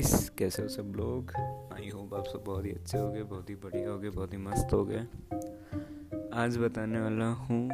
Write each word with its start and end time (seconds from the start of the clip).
Guys, 0.00 0.28
कैसे 0.28 0.62
हो 0.62 0.68
सब 0.68 0.92
लोग? 0.96 1.32
आई 1.72 1.88
होप 1.88 2.14
आप 2.14 2.24
सब 2.26 2.44
बहुत 2.46 2.64
ही 2.64 2.70
अच्छे 2.70 2.98
हो 2.98 3.10
गए 3.12 3.22
बहुत 3.22 3.50
ही 3.50 3.54
बढ़िया 3.54 3.90
हो 3.90 3.98
गए 3.98 4.10
बहुत 4.10 4.32
ही 4.32 4.38
मस्त 4.38 4.72
हो 4.72 4.84
गए 4.84 5.00
आज 6.32 6.56
बताने 6.58 7.00
वाला 7.00 7.26
हूँ, 7.26 7.68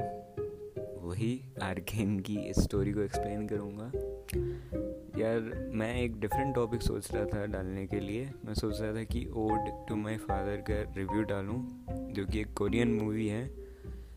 वही 1.03 1.41
आर्केन 1.63 2.19
की 2.21 2.53
स्टोरी 2.59 2.93
को 2.93 3.01
एक्सप्लेन 3.01 3.47
करूँगा। 3.49 3.85
यार, 5.21 5.71
मैं 5.73 5.95
एक 6.03 6.21
डिफरेंट 6.21 6.55
टॉपिक 6.55 6.83
सोच 6.83 7.13
रहा 7.15 7.25
था 7.25 7.47
डालने 7.47 7.87
के 7.87 8.01
लिए। 8.01 8.31
मैं 8.45 8.55
सोच 8.55 8.81
रहा 8.81 8.95
था 8.95 9.05
कि 9.05 9.27
ओड 9.37 9.71
टू 9.89 9.97
माय 9.97 10.17
फादर 10.17 10.57
का 10.71 10.81
रिव्यू 10.97 11.23
डालूँ, 11.23 11.61
जो 12.13 12.27
कि 12.27 12.41
एक 12.41 12.53
कोरियन 12.55 12.93
मूवी 12.93 13.29
है। 13.29 13.47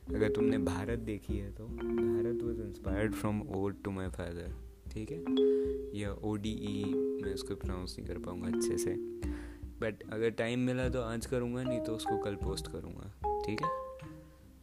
अगर 0.09 0.29
तुमने 0.29 0.57
भारत 0.57 0.99
देखी 0.99 1.37
है 1.37 1.51
तो। 1.51 1.65
Bharat 1.65 2.43
was 2.43 2.61
inspired 2.61 3.13
from 3.13 3.41
ode 3.55 3.83
to 3.83 3.91
my 3.91 4.07
father 4.07 4.53
ठीक 4.91 5.11
है? 5.11 5.19
या 5.99 6.11
ओ 6.13 6.35
डी 6.35 6.49
ई 6.49 7.08
मैं 7.21 7.33
उसको 7.33 7.55
प्रोनाउंस 7.55 7.95
नहीं 7.99 8.07
कर 8.07 8.17
पाऊँगा 8.17 8.47
अच्छे 8.47 8.77
से। 8.77 8.95
बट 9.81 10.03
अगर 10.13 10.29
टाइम 10.29 10.59
मिला 10.59 10.87
तो 10.89 11.01
आज 11.01 11.25
करूँगा 11.25 11.63
नहीं 11.63 11.79
तो 11.79 11.95
उसको 11.95 12.17
कल 12.17 12.35
पोस्ट 12.35 12.67
करूँगा 12.67 13.11
ठीक 13.45 13.61
है? 13.61 13.69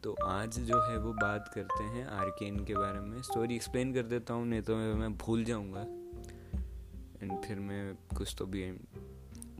तो 0.03 0.13
आज 0.23 0.59
जो 0.59 0.79
है 0.81 0.97
वो 0.99 1.13
बात 1.13 1.51
करते 1.55 1.83
हैं 1.83 2.05
आर्केन 2.07 2.63
के 2.65 2.73
बारे 2.73 2.99
में। 2.99 3.21
स्टोरी 3.21 3.55
एक्सप्लेन 3.55 3.93
कर 3.93 4.03
देता 4.03 4.33
हूँ 4.33 4.47
नहीं 4.47 4.61
तो 4.61 4.75
मैं 4.75 5.13
भूल 5.17 5.43
जाऊँगा। 5.43 5.81
एंड 7.21 7.31
फिर 7.45 7.59
मैं 7.59 7.95
कुछ 8.17 8.35
तो 8.39 8.45
भी 8.45 8.71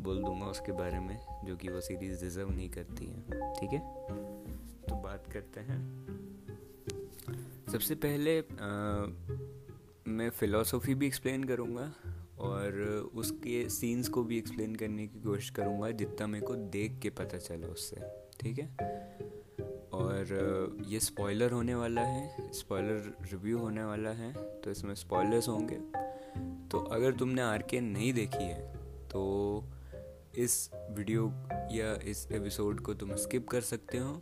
बोल 0.02 0.24
दूँगा 0.24 0.46
उसके 0.46 0.72
बारे 0.72 1.00
में 1.00 1.18
जो 1.46 1.56
कि 1.56 1.70
वो 1.70 1.82
सीरीज़ 1.82 2.22
डिज़र्व 2.22 2.50
नहीं 2.50 2.70
करती 2.70 3.06
है 3.06 3.22
ठीक 3.54 3.72
है? 3.72 3.80
तो 4.90 4.96
बात 4.96 5.32
करते 5.34 5.60
हैं। 5.60 5.80
सबसे 7.72 7.96
पहले 7.96 8.40
आ, 8.40 9.06
मैं 10.08 10.30
फ़िलासफ़ी 10.30 10.96
भी 10.96 11.08
एक्सप्लेन 11.08 11.44
करूँगा। 11.44 11.92
और 12.40 13.12
उसके 13.16 13.70
सीन्स 13.70 14.10
को 14.10 14.24
भी 14.24 14.38
एक्सप्लेन 14.38 14.76
करने 14.76 15.08
की 15.08 15.22
कोशिश 15.22 15.50
करूँगा, 15.50 15.92
जितना 15.92 16.28
मेरे 16.28 16.46
को 16.46 16.56
देख 16.56 17.00
के 17.00 17.10
पता 17.10 17.38
चला 17.38 17.68
उससे, 17.68 18.02
ठीक 18.40 18.60
है? 18.60 18.68
और, 19.94 20.84
ये 20.88 21.00
स्पॉइलर 21.00 21.52
होने 21.52 21.76
वाला 21.76 22.02
है 22.02 22.52
स्पॉइलर 22.54 23.14
रिव्यू 23.32 23.58
होने 23.58 23.84
वाला 23.84 24.10
है 24.10 24.34
तो 24.62 24.72
इसमें 24.72 24.94
स्पॉयलर्स 24.96 25.48
होंगे। 25.48 25.76
तो 26.72 26.80
अगर 26.80 27.14
तुमने 27.14 27.42
आर 27.42 27.62
के 27.62 27.80
नहीं 27.82 28.14
देखी 28.14 28.44
है 28.44 28.76
तो 29.08 29.64
इस 30.38 30.70
वीडियो 30.76 31.28
या 31.72 31.94
इस 32.04 32.28
एपिसोड 32.32 32.82
को 32.82 32.94
तुम 32.94 33.16
स्किप 33.16 33.48
कर 33.48 33.62
सकते 33.62 33.98
हो। 33.98 34.22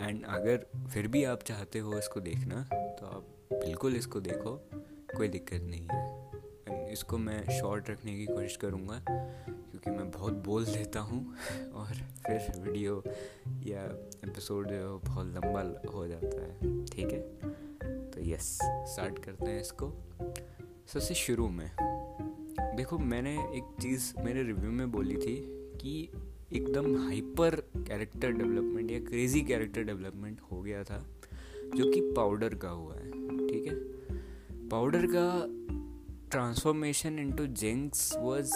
एंड 0.00 0.24
अगर 0.26 0.66
फिर 0.88 1.08
भी 1.08 1.24
आप 1.24 1.42
चाहते 1.42 1.78
हो 1.78 1.98
इसको 1.98 2.20
देखना 2.20 2.62
तो 2.72 3.06
आप 3.06 3.26
बिल्कुल 3.52 3.96
इसको 3.96 4.20
देखो, 4.20 4.56
कोई 5.16 5.28
दिक्कत 5.28 5.62
नहीं 5.62 5.86
है। 5.92 6.21
इसको 6.92 7.18
मैं 7.18 7.60
शॉर्ट 7.60 7.90
रखने 7.90 8.16
की 8.16 8.26
कोशिश 8.26 8.56
करूँगा, 8.56 9.04
क्योंकि 9.48 9.90
मैं 9.90 10.10
बहुत 10.10 10.32
बोल 10.32 10.64
देता 10.64 11.00
हूँ, 11.00 11.34
और 11.74 11.94
फिर 11.94 12.60
वीडियो 12.60 13.02
या 13.66 13.82
एपिसोड 14.28 14.68
जो 14.68 15.00
बहुत 15.04 15.26
लंबा 15.26 15.90
हो 15.90 16.08
जाता 16.08 16.42
है। 16.42 16.84
ठीक 16.84 17.06
है? 17.06 17.20
तो 18.10 18.20
यस 18.20 18.58
स्टार्ट 18.64 19.18
करते 19.24 19.50
हैं 19.50 19.60
इसको। 19.60 19.92
सबसे 20.86 21.14
शुरू 21.14 21.48
में, 21.48 21.70
देखो 22.76 22.98
मैंने 22.98 23.38
एक 23.38 23.82
चीज़ 23.82 24.14
मेरे 24.20 24.42
रिव्यू 24.42 24.70
में 24.70 24.92
बोली 24.92 25.16
थी 25.16 25.36
कि 25.82 26.08
एकदम 26.52 26.96
हाइपर 26.96 27.54
कैरेक्टर 27.76 28.32
डेवलपमेंट 28.32 28.90
या 28.90 29.00
क्रेजी 29.00 29.40
कैरेक्टर 29.40 29.82
डेवलपमेंट 29.82 30.40
हो 30.52 30.62
गया 30.62 30.84
था, 30.84 31.06
जो 31.76 31.90
कि 31.92 32.00
पाउडर 32.00 32.54
का 32.54 32.68
हुआ 32.68 32.94
है। 32.94 33.10
ठीक 33.48 33.66
है? 33.66 33.92
पाउडर 34.68 35.06
का 35.06 35.46
ट्रांसफॉर्मेशन 36.32 37.18
इनटू 37.18 37.46
जेंक्स 37.60 38.12
वाज 38.18 38.50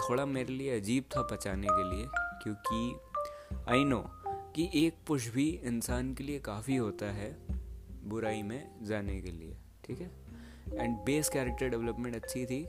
थोड़ा 0.00 0.24
मेरे 0.26 0.52
लिए 0.52 0.76
अजीब 0.76 1.04
था 1.16 1.22
पचाने 1.22 1.66
के 1.70 1.84
लिए, 1.90 2.06
क्योंकि 2.42 3.62
आई 3.68 3.84
नो 3.84 4.02
कि 4.54 4.68
एक 4.74 4.94
पुश 5.06 5.28
भी 5.28 5.48
इंसान 5.64 6.12
के 6.14 6.24
लिए 6.24 6.38
काफ़ी 6.40 6.76
होता 6.76 7.10
है 7.12 7.30
बुराई 8.04 8.42
में 8.42 8.70
जाने 8.82 9.20
के 9.20 9.30
लिए, 9.30 9.56
ठीक 9.84 10.00
है? 10.00 10.10
एंड 10.74 10.96
बेस 10.96 11.28
कैरेक्टर 11.28 11.68
डेवलपमेंट 11.68 12.16
अच्छी 12.16 12.44
थी 12.46 12.62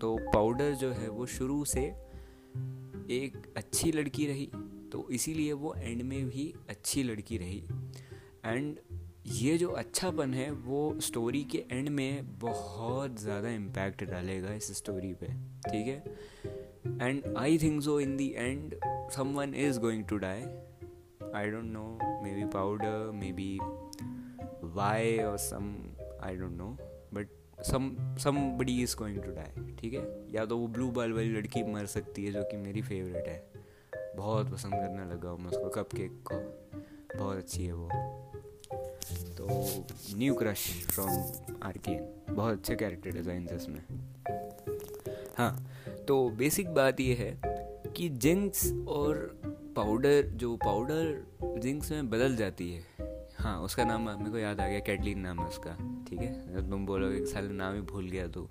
तो 0.00 0.16
पाउडर 0.34 0.74
जो 0.74 0.92
है 0.92 1.08
वो 1.08 1.26
शुरू 1.28 1.64
से 1.64 1.84
एक 3.14 3.42
अच्छी 3.56 3.92
लड़की 3.92 4.26
रही 4.26 4.50
तो 4.92 5.08
इसीलिए 5.10 5.52
वो 5.52 5.74
एंड 5.78 6.02
में 6.02 6.28
भी 6.28 6.52
अच्छी 6.68 7.02
लड़की 7.02 7.38
रही। 7.38 7.64
एंड 8.44 8.78
ये 9.32 9.56
जो 9.58 9.68
अच्छापन 9.68 10.34
है, 10.34 10.50
वो 10.50 11.00
स्टोरी 11.00 11.42
के 11.44 11.64
एंड 11.70 11.88
में 11.88 12.38
बहुत 12.38 13.20
ज़्यादा 13.20 13.48
इम्पैक्ट 13.48 14.04
डालेगा 14.04 14.52
इस 14.52 14.76
स्टोरी 14.76 15.12
पे, 15.14 15.26
ठीक 15.70 15.86
है? 15.86 16.04
And 17.02 17.36
I 17.36 17.58
think 17.58 17.82
so 17.82 17.98
in 18.00 18.16
the 18.16 18.28
end 18.36 18.74
someone 19.34 19.54
is 19.54 19.78
going 19.80 20.04
to 20.04 20.16
die 20.16 20.42
I 21.34 21.50
don't 21.50 21.64
know 21.64 21.98
maybe 22.34 22.44
Powder 22.44 23.10
maybe 23.32 23.58
Vi 24.74 25.18
और 25.18 25.36
some 25.38 25.74
I 26.22 26.36
don't 26.36 26.52
know 26.52 26.76
but 27.14 27.62
some 27.62 28.16
somebody 28.58 28.82
is 28.82 28.96
going 28.96 29.22
to 29.22 29.30
die 29.30 29.72
ठीक 29.74 29.94
है? 29.94 30.32
या 30.34 30.44
तो 30.44 30.58
वो 30.58 30.66
blue 30.68 30.90
बाल 30.90 31.12
वाली 31.12 31.28
लड़की 31.28 31.62
मर 31.62 31.86
सकती 31.86 32.24
है, 32.24 32.32
जो 32.32 32.42
कि 32.42 32.56
मेरी 32.56 32.82
फेवरेट 32.82 33.28
है। 33.28 33.52
बहुत 34.16 34.50
पसंद 34.52 34.72
करने 34.72 35.04
लगा 35.14 35.28
हूँ 35.28 35.38
मैं 35.38 35.50
उसको 35.50 35.68
कप 35.68 35.94
केक 35.94 36.22
को। 36.32 36.38
बहुत 37.18 37.36
अच्छी 37.36 37.64
है 37.66 37.72
वो। 37.72 38.29
तो 39.40 40.16
न्यू 40.18 40.34
क्रश 40.34 40.66
फ्रॉम 40.86 41.08
आर्कियन 41.62 42.34
बहुत 42.34 42.52
अच्छे 42.52 42.74
कैरेक्टर 42.76 43.10
डिज़ाइन 43.10 43.46
थे 43.46 43.56
इसमें। 43.56 43.80
हाँ 45.36 45.52
तो 46.08 46.28
बेसिक 46.38 46.68
बात 46.74 47.00
ये 47.00 47.14
है 47.14 47.30
कि 47.96 48.08
जिंक्स 48.08 48.72
और 48.88 49.40
पाउडर 49.76 50.22
जो 50.34 50.56
पाउडर 50.56 51.58
जिंक्स 51.62 51.90
में 51.92 52.10
बदल 52.10 52.36
जाती 52.36 52.70
है। 52.72 53.08
हाँ 53.38 53.58
उसका 53.60 53.84
नाम 53.84 54.08
मेरे 54.10 54.30
को 54.30 54.38
याद 54.38 54.60
आ 54.60 54.68
गया 54.68 54.78
कैटलिन 54.78 55.18
नाम 55.18 55.40
है 55.40 55.46
उसका, 55.48 55.76
ठीक 56.10 56.18
है? 56.18 56.70
तुम 56.70 56.86
बोलोगे 56.86 57.24
साल 57.26 57.44
नाम 57.44 57.74
ही 57.74 57.80
भूल 57.80 58.08
गया 58.08 58.26
तू 58.26 58.48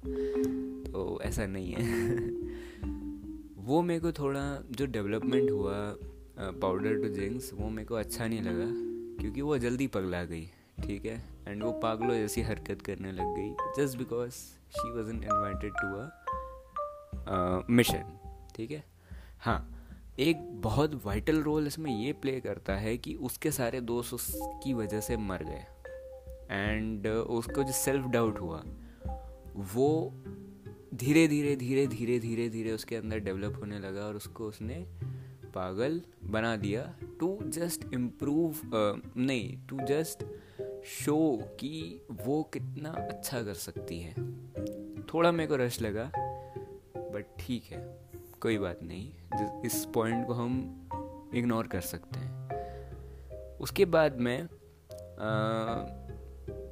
तो 0.91 1.19
ऐसा 1.23 1.45
नहीं 1.45 1.71
है। 1.71 1.81
वो 3.65 3.81
मेरे 3.81 3.99
को 3.99 4.11
थोड़ा, 4.11 4.63
जो 4.71 4.85
डेवलपमेंट 4.85 5.51
हुआ 5.51 5.97
पाउडर 6.61 7.01
टू 7.01 7.09
जिंक्स, 7.09 7.51
वो 7.53 7.69
मेरे 7.69 7.85
को 7.85 7.95
अच्छा 7.95 8.27
नहीं 8.27 8.41
लगा, 8.41 8.69
क्योंकि 9.21 9.41
वो 9.41 9.57
जल्दी 9.57 9.87
पगला 9.87 10.23
गई। 10.23 10.49
ठीक 10.79 11.05
है? 11.05 11.23
एंड 11.47 11.63
वो 11.63 11.71
पागलों 11.71 12.15
जैसी 12.15 12.41
हरकत 12.41 12.81
करने 12.81 13.11
लग 13.11 13.35
गई 13.35 13.51
just 13.77 13.97
because 13.97 14.31
she 14.73 14.91
was 14.91 15.09
invited 15.09 15.73
to 15.73 15.87
a 15.95 17.65
mission 17.69 18.17
ठीक 18.55 18.71
है? 18.71 18.83
हाँ 19.39 19.75
एक 20.19 20.61
बहुत 20.61 21.01
वाइटल 21.05 21.41
रोल 21.41 21.67
इसमें 21.67 21.91
ये 22.01 22.13
प्ले 22.13 22.39
करता 22.39 22.75
है 22.75 22.97
कि 22.97 23.15
उसके 23.15 23.51
सारे 23.51 23.81
दोस्त 23.81 24.13
उसकी 24.13 24.73
वजह 24.73 24.99
से 24.99 25.17
मर 25.17 25.43
गए। 25.43 25.65
एंड 26.51 27.07
उसको 27.07 27.63
जो 27.63 27.71
सेल्फ 27.71 28.05
डाउट 28.05 28.39
हुआ, 28.39 28.63
वो 29.55 30.13
धीरे 30.93 31.27
धीरे 31.27 31.55
धीरे 31.55 31.87
धीरे 31.87 32.19
धीरे 32.19 32.49
धीरे 32.49 32.71
उसके 32.71 32.95
अंदर 32.95 33.19
डेवलप 33.19 33.59
होने 33.61 33.79
लगा 33.79 34.01
और 34.01 34.15
उसको 34.15 34.45
उसने 34.45 34.85
पागल 35.55 36.01
बना 36.25 36.55
दिया 36.55 36.95
टू 37.19 37.37
जस्ट 37.41 37.93
इम्प्रूव 37.93 38.55
नहीं 39.17 39.67
टू 39.67 39.79
जस्ट 39.87 40.23
शो 40.85 41.37
कि 41.59 42.01
वो 42.11 42.41
कितना 42.43 42.89
अच्छा 42.89 43.41
कर 43.43 43.53
सकती 43.53 43.99
है। 43.99 44.13
थोड़ा 45.05 45.31
मेरे 45.31 45.47
को 45.47 45.55
रश 45.55 45.81
लगा 45.81 46.11
बट 46.97 47.25
ठीक 47.39 47.63
है, 47.63 47.79
कोई 48.41 48.57
बात 48.57 48.79
नहीं। 48.83 49.61
इस 49.65 49.85
पॉइंट 49.93 50.25
को 50.27 50.33
हम 50.33 51.31
इग्नोर 51.35 51.67
कर 51.67 51.81
सकते 51.81 52.19
हैं। 52.19 53.57
उसके 53.57 53.85
बाद 53.85 54.19
में 54.19 54.47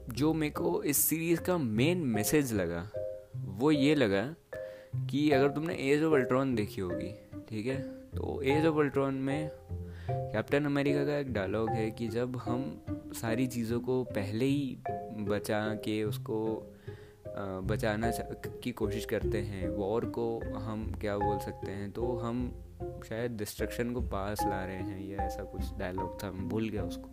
जो 0.10 0.34
मेरे 0.34 0.52
को 0.52 0.84
इस 0.84 0.98
सीरीज़ 0.98 1.42
का 1.42 1.58
मेन 1.58 1.98
मैसेज 2.08 2.54
लगा, 2.54 2.90
वो 3.38 3.72
ये 3.72 3.96
लगा 3.96 4.24
कि 5.10 5.30
अगर 5.32 5.50
तुमने 5.50 5.76
एज 5.84 6.04
ऑफ़ 6.04 6.14
अल्ट्रॉन 6.14 6.56
देखी 6.56 6.82
होगी, 6.82 7.14
ठीक 7.50 7.66
है? 7.66 7.82
तो 8.10 8.42
एज 8.42 8.66
ऑफ़ 8.66 8.76
अल्ट्रॉन 8.76 9.14
में 9.14 9.50
कैप्टन 10.10 10.66
अमेरिका 10.66 11.06
का 11.06 11.18
एक 11.18 11.32
डायलॉग 11.34 11.70
है 11.70 11.92
कि 11.92 12.08
जब 12.08 12.36
हम 12.38 12.86
सारी 13.14 13.48
चीज़ों 13.48 13.80
को 13.80 14.04
पहले 14.04 14.46
ही 14.46 14.78
बचा 15.30 15.60
के 15.76 16.04
उसको 16.04 16.38
बचाना 17.64 18.12
की 18.64 18.72
कोशिश 18.72 19.06
करते 19.06 19.38
हैं 19.38 19.68
वॉर 19.70 20.06
को 20.06 20.40
हम 20.58 20.92
क्या 21.02 21.18
बोल 21.18 21.38
सकते 21.40 21.72
हैं 21.72 21.92
तो 21.92 22.18
हम 22.18 22.50
शायद 23.10 23.32
डिस्ट्रक्शन 23.32 23.92
को 23.92 24.02
पास 24.02 24.42
ला 24.42 24.64
रहे 24.66 24.76
हैं 24.76 25.08
या 25.08 25.18
ऐसा 25.18 25.44
कुछ 25.44 25.74
डायलॉग 25.80 26.24
था, 26.24 26.32
मैं 26.32 26.48
भूल 26.50 26.70
गया 26.70 26.84
उसको। 26.84 27.10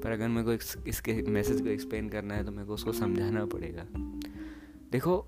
पर 0.00 0.10
अगर 0.10 0.28
मेरे 0.28 0.56
को 0.56 0.84
इसके 0.88 1.22
मैसेज 1.22 1.60
को 1.60 1.68
एक्सप्लेन 1.68 2.08
करना 2.08 2.34
है 2.34 2.44
तो 2.44 2.52
मेरे 2.52 2.64
को 2.64 2.74
उसको 2.74 2.92
समझाना 2.92 3.44
पड़ेगा। 3.44 3.86
देखो 4.92 5.18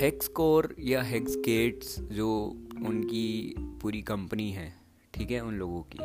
हेक्स 0.00 0.28
कोर 0.28 0.74
या 0.80 1.02
हेक्स 1.02 1.36
गेट्स 1.36 2.00
जो 2.00 2.30
उनकी 2.86 3.54
पूरी 3.82 4.02
कंपनी 4.02 4.50
है 4.52 4.83
ठीक 5.14 5.30
है 5.30 5.40
उन 5.40 5.54
लोगों 5.54 5.82
की। 5.82 5.98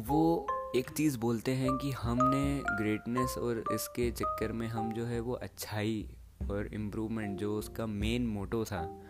वो 0.00 0.46
एक 0.76 0.90
चीज़ 0.90 1.18
बोलते 1.18 1.50
हैं 1.50 1.72
कि 1.72 1.90
हमने 1.90 2.62
ग्रेटनेस 2.76 3.34
और 3.38 3.64
इसके 3.72 4.10
चक्कर 4.10 4.52
में 4.52 4.68
हम 4.68 4.92
जो 4.92 5.04
है 5.04 5.20
वो 5.20 5.32
अच्छाई 5.32 6.10
और 6.50 6.74
इम्प्रूवमेंट 6.74 7.38
जो 7.38 7.58
उसका 7.58 7.86
मेन 7.86 8.26
मोटो 8.26 8.64
था 8.64 9.02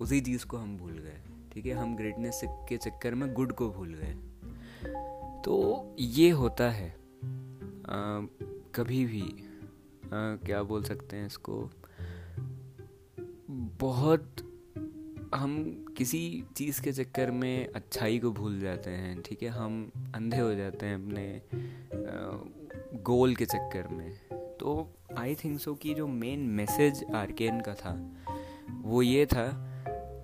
उसी 0.00 0.20
चीज़ 0.20 0.46
को 0.46 0.56
हम 0.56 0.76
भूल 0.76 0.92
गए। 0.92 1.22
ठीक 1.52 1.66
है 1.66 1.72
हम 1.72 1.96
ग्रेटनेस 1.96 2.40
के 2.44 2.76
चक्कर 2.76 3.14
में 3.14 3.34
गुड 3.34 3.52
को 3.52 3.70
भूल 3.70 3.94
गए। 3.94 4.14
तो 5.44 5.86
ये 5.98 6.30
होता 6.30 6.70
है। 6.70 6.90
आ, 6.90 6.94
कभी 8.74 9.06
भी 9.06 9.22
आ, 10.04 10.36
क्या 10.36 10.62
बोल 10.62 10.82
सकते 10.82 11.16
हैं 11.16 11.26
इसको? 11.26 11.70
बहुत 13.50 14.51
हम 15.34 15.84
किसी 15.96 16.44
चीज़ 16.56 16.80
के 16.82 16.92
चक्कर 16.92 17.30
में 17.30 17.68
अच्छाई 17.72 18.18
को 18.18 18.30
भूल 18.30 18.60
जाते 18.60 18.90
हैं, 18.90 19.20
ठीक 19.22 19.42
है? 19.42 19.48
हम 19.48 19.90
अंधे 20.14 20.36
हो 20.36 20.54
जाते 20.54 20.86
हैं 20.86 20.94
अपने 20.94 21.42
गोल 23.02 23.34
के 23.36 23.44
चक्कर 23.44 23.88
में। 23.88 24.10
तो 24.60 24.88
आई 25.18 25.34
थिंक 25.34 25.60
सो 25.60 25.74
कि 25.74 25.94
जो 25.94 26.06
मेन 26.06 26.40
मैसेज 26.40 27.04
आर्केन 27.14 27.60
का 27.60 27.74
था, 27.74 28.16
वो 28.82 29.02
ये 29.02 29.26
था 29.26 29.48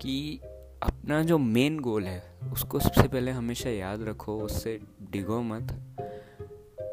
कि 0.02 0.40
अपना 0.82 1.22
जो 1.22 1.38
मेन 1.38 1.81
गोल 1.81 2.04
है, 2.04 2.22
उसको 2.52 2.78
सबसे 2.78 3.08
पहले 3.08 3.31
हमेशा 3.31 3.70
याद 3.70 4.02
रखो, 4.02 4.38
उससे 4.40 4.81
डिगो 5.02 5.40
मत। 5.43 5.96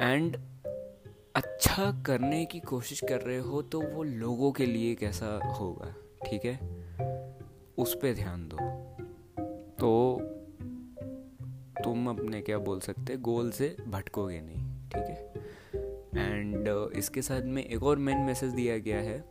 एंड 0.02 0.38
अच्छा 1.36 2.04
करने 2.06 2.46
की 2.46 2.60
कोशिश 2.60 3.00
कर 3.00 3.22
रहे 3.22 3.40
हो 3.40 3.62
तो 3.62 3.82
वो 3.82 4.04
लोगों 4.04 4.52
के 4.52 4.66
लिए 4.66 4.96
कैसा 4.96 5.40
होगा, 5.60 5.94
ठीक 6.26 6.46
है? 6.46 6.75
उस 7.77 7.95
पर 7.95 8.13
ध्यान 8.13 8.48
दो। 8.48 8.57
तो 9.80 10.19
तुम 11.83 12.10
अपने 12.10 12.42
क्या 12.42 12.57
बोल 12.57 12.80
सकते 12.80 13.18
गोल 13.18 13.51
से 13.51 13.75
भटकोगे 13.88 14.42
नहीं 14.42 14.89
ठीक 14.89 15.04
है? 15.04 15.33
एंड 16.25 16.69
uh, 16.69 16.98
इसके 16.98 17.22
साथ 17.22 17.42
में 17.42 17.66
एक 17.66 17.83
और 17.83 17.98
मेन 17.98 18.18
मैसेज 18.18 18.54
दिया 18.54 18.77
गया 18.77 18.98
है 18.98 19.25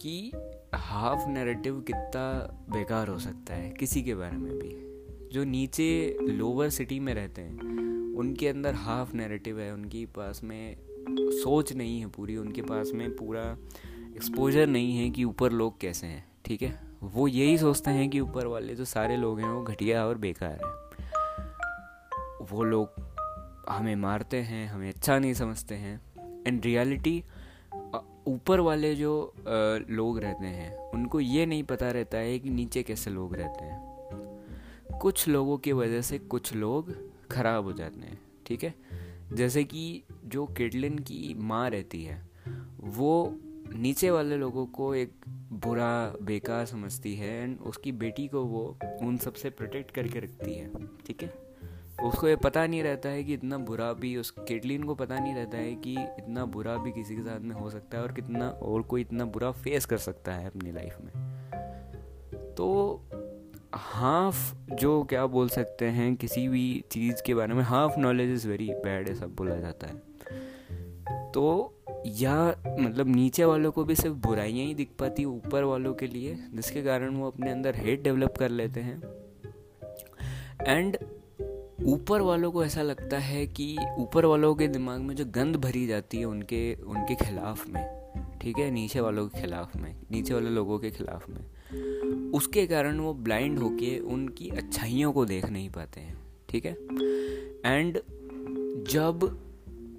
कि 0.00 0.32
हाफ़ 0.74 1.28
नैरेटिव 1.28 1.80
कितना 1.80 2.50
बेकार 2.70 3.08
हो 3.08 3.18
सकता 3.18 3.54
है 3.54 3.70
किसी 3.70 4.02
के 4.02 4.14
बारे 4.14 4.36
में 4.36 4.58
भी। 4.58 4.88
जो 5.32 5.44
नीचे 5.44 6.16
लोअर 6.20 6.68
सिटी 6.70 7.00
में 7.00 7.14
रहते 7.14 7.42
हैं 7.42 7.60
उनके 8.16 8.48
अंदर 8.48 8.74
हाफ़ 8.74 9.16
नैरेटिव 9.16 9.60
है 9.60 9.74
उनके 9.74 10.06
पास 10.06 10.44
में 10.44 10.76
सोच 11.10 11.72
नहीं 11.72 12.00
है 12.00 12.06
पूरी 12.06 12.36
उनके 12.36 12.62
पास 12.62 12.90
में 12.94 13.16
पूरा 13.16 13.58
एक्सपोजर 14.16 14.66
नहीं 14.66 14.96
है 14.96 15.10
कि 15.10 15.24
ऊपर 15.24 15.52
लोग 15.52 15.80
कैसे 15.80 16.06
हैं 16.06 16.28
ठीक 16.44 16.62
है? 16.62 16.87
वो 17.02 17.28
यही 17.28 17.58
सोचते 17.58 17.90
हैं 17.90 18.10
कि 18.10 18.20
ऊपर 18.20 18.46
वाले 18.46 18.74
जो 18.74 18.84
सारे 18.84 19.16
लोग 19.16 19.40
हैं 19.40 19.48
वो 19.48 19.62
घटिया 19.62 20.06
और 20.06 20.18
बेकार 20.18 20.50
हैं। 20.50 20.78
वो 22.50 22.64
लोग 22.64 22.90
हमें 23.68 23.96
मारते 23.96 24.36
हैं, 24.36 24.68
हमें 24.68 24.88
अच्छा 24.88 25.18
नहीं 25.18 25.34
समझते 25.34 25.74
हैं। 25.74 26.00
एंड 26.46 26.64
रियलिटी 26.64 27.24
ऊपर 28.26 28.60
वाले 28.60 28.94
जो 28.94 29.34
लोग 29.90 30.18
रहते 30.18 30.46
हैं, 30.46 30.76
उनको 30.76 31.20
ये 31.20 31.46
नहीं 31.46 31.62
पता 31.62 31.90
रहता 31.90 32.18
है 32.18 32.38
कि 32.38 32.50
नीचे 32.50 32.82
कैसे 32.82 33.10
लोग 33.10 33.34
रहते 33.34 33.64
हैं। 33.64 34.98
कुछ 35.00 35.28
लोगों 35.28 35.58
की 35.58 35.72
वजह 35.72 36.00
से 36.00 36.18
कुछ 36.18 36.54
लोग 36.54 36.94
खराब 37.30 37.64
हो 37.64 37.72
जाते 37.72 38.00
हैं, 38.00 38.20
ठीक 38.46 38.64
है? 38.64 38.74
जैसे 39.32 39.64
कि 39.64 40.02
जो 40.24 40.46
किडलिन 40.46 40.98
की 40.98 41.34
माँ 41.38 41.70
रहती 41.70 42.04
है, 42.04 42.28
वो 42.80 43.38
नीचे 43.74 44.10
वाले 44.10 44.36
लोगों 44.36 44.66
को 44.66 44.94
एक 44.94 45.12
बुरा, 45.64 46.14
बेकार 46.22 46.66
समझती 46.66 47.14
है 47.14 47.42
एंड 47.42 47.60
उसकी 47.60 47.92
बेटी 47.92 48.28
को 48.28 48.44
वो 48.44 48.78
उन 49.02 49.16
सबसे 49.16 49.50
प्रोटेक्ट 49.50 49.90
करके 49.90 50.18
रखती 50.18 50.54
है, 50.54 50.70
ठीक 51.06 51.22
है? 51.22 51.48
उसको 52.02 52.28
ये 52.28 52.36
पता 52.36 52.66
नहीं 52.66 52.82
रहता 52.82 53.08
है 53.08 53.24
कि 53.24 53.34
इतना 53.34 53.58
बुरा 53.58 53.92
भी, 53.92 54.16
उस 54.16 54.30
केटलिन 54.30 54.82
को 54.82 54.94
पता 54.94 55.18
नहीं 55.18 55.34
रहता 55.34 55.58
है 55.58 55.74
कि 55.74 55.92
इतना 55.92 56.44
बुरा 56.44 56.76
भी 56.76 56.92
किसी 56.92 57.16
के 57.16 57.22
साथ 57.22 57.40
में 57.40 57.54
हो 57.56 57.70
सकता 57.70 57.98
है 57.98 58.04
और 58.04 58.12
कितना 58.12 58.48
और 58.48 58.82
कोई 58.82 59.00
इतना 59.00 59.24
बुरा 59.24 59.50
फेस 59.50 59.84
कर 59.84 59.96
सकता 59.96 60.32
है 60.32 60.46
अपनी 60.46 60.72
लाइफ 60.72 60.98
में। 61.04 61.12
तो 62.56 63.00
हाफ़ 63.74 64.54
जो 64.74 65.04
क्या 65.04 65.26
बोल 65.26 65.48
सकते 65.48 65.84
हैं, 65.84 66.16
किसी 66.16 66.48
भी 66.48 66.84
चीज़ 66.90 67.22
के 67.26 67.34
बारे 67.34 67.54
में 67.54 67.62
half 67.62 67.98
knowledge 67.98 68.30
is 68.30 68.48
very 68.48 68.70
bad 68.74 69.14
सब 69.14 69.34
बोला 69.34 69.56
जाता 69.56 69.86
है। 69.86 69.94
तो 71.32 71.74
या 72.06 72.62
मतलब 72.80 73.08
नीचे 73.08 73.44
वालों 73.44 73.70
को 73.72 73.84
भी 73.84 73.94
सिर्फ़ 73.94 74.16
बुराइयाँ 74.16 74.66
ही 74.66 74.74
दिख 74.74 74.88
पाती 74.98 75.24
ऊपर 75.24 75.62
वालों 75.62 75.94
के 75.94 76.06
लिए, 76.06 76.38
जिसके 76.54 76.82
कारण 76.82 77.16
वो 77.16 77.26
अपने 77.26 77.50
अंदर 77.50 77.76
हेट 77.76 78.02
डेवलप 78.02 78.34
कर 78.38 78.50
लेते 78.50 78.80
हैं। 78.80 79.02
एंड 80.62 80.96
ऊपर 81.84 82.20
वालों 82.20 82.52
को 82.52 82.64
ऐसा 82.64 82.82
लगता 82.82 83.18
है 83.18 83.46
कि 83.46 83.76
ऊपर 83.98 84.24
वालों 84.24 84.54
के 84.54 84.68
दिमाग 84.68 85.00
में 85.00 85.14
जो 85.14 85.24
गंद 85.24 85.56
भरी 85.56 85.86
जाती 85.86 86.18
है 86.18 86.24
उनके 86.24 86.74
उनके 86.74 87.14
खिलाफ 87.14 87.68
में, 87.68 88.38
ठीक 88.40 88.58
है, 88.58 88.70
नीचे 88.70 89.00
वालों 89.00 89.26
के 89.28 89.40
खिलाफ 89.40 89.76
में, 89.76 89.94
नीचे 90.10 90.34
वाले 90.34 90.50
लोगों 90.50 90.78
के 90.78 90.90
खिलाफ 90.90 91.28
में, 91.28 92.30
उसके 92.30 92.66
कारण 92.66 92.98
वो 92.98 93.14
ब्लाइंड 93.14 93.58
होके 93.58 93.98
उनकी 93.98 94.48
अच्छाइयों 94.48 95.12
को 95.12 95.24
देख 95.24 95.48
नहीं 95.50 95.70
पाते 95.70 96.00
हैं, 96.00 96.16
ठीक 96.48 96.64
है? 96.64 96.72
एंड 97.66 98.00
जब 98.90 99.38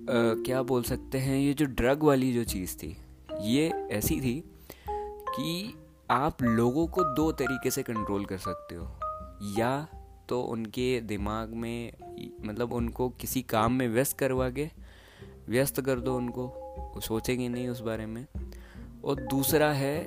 क्या 0.09 0.61
बोल 0.63 0.83
सकते 0.83 1.17
हैं 1.17 1.39
ये 1.39 1.53
जो 1.53 1.65
ड्रग 1.65 2.03
वाली 2.03 2.33
जो 2.33 2.43
चीज़ 2.43 2.77
थी 2.77 2.97
ये 3.41 3.67
ऐसी 3.91 4.21
थी 4.21 4.43
कि 4.89 5.73
आप 6.11 6.43
लोगों 6.43 6.87
को 6.87 7.03
दो 7.03 7.31
तरीके 7.31 7.71
से 7.71 7.83
कंट्रोल 7.83 8.25
कर 8.25 8.37
सकते 8.37 8.75
हो। 8.75 8.85
या 9.59 9.87
तो 10.29 10.41
उनके 10.41 11.01
दिमाग 11.01 11.53
में 11.53 11.93
मतलब 12.45 12.73
उनको 12.73 13.09
किसी 13.09 13.41
काम 13.41 13.73
में 13.73 13.87
व्यस्त 13.87 14.17
करवा 14.17 14.49
के 14.49 14.69
व्यस्त 15.49 15.81
कर 15.81 15.99
दो 15.99 16.15
उनको 16.17 17.01
सोचेंगे 17.01 17.49
नहीं 17.49 17.67
उस 17.67 17.79
बारे 17.79 18.05
में। 18.05 18.25
और 19.03 19.21
दूसरा 19.21 19.71
है 19.71 20.05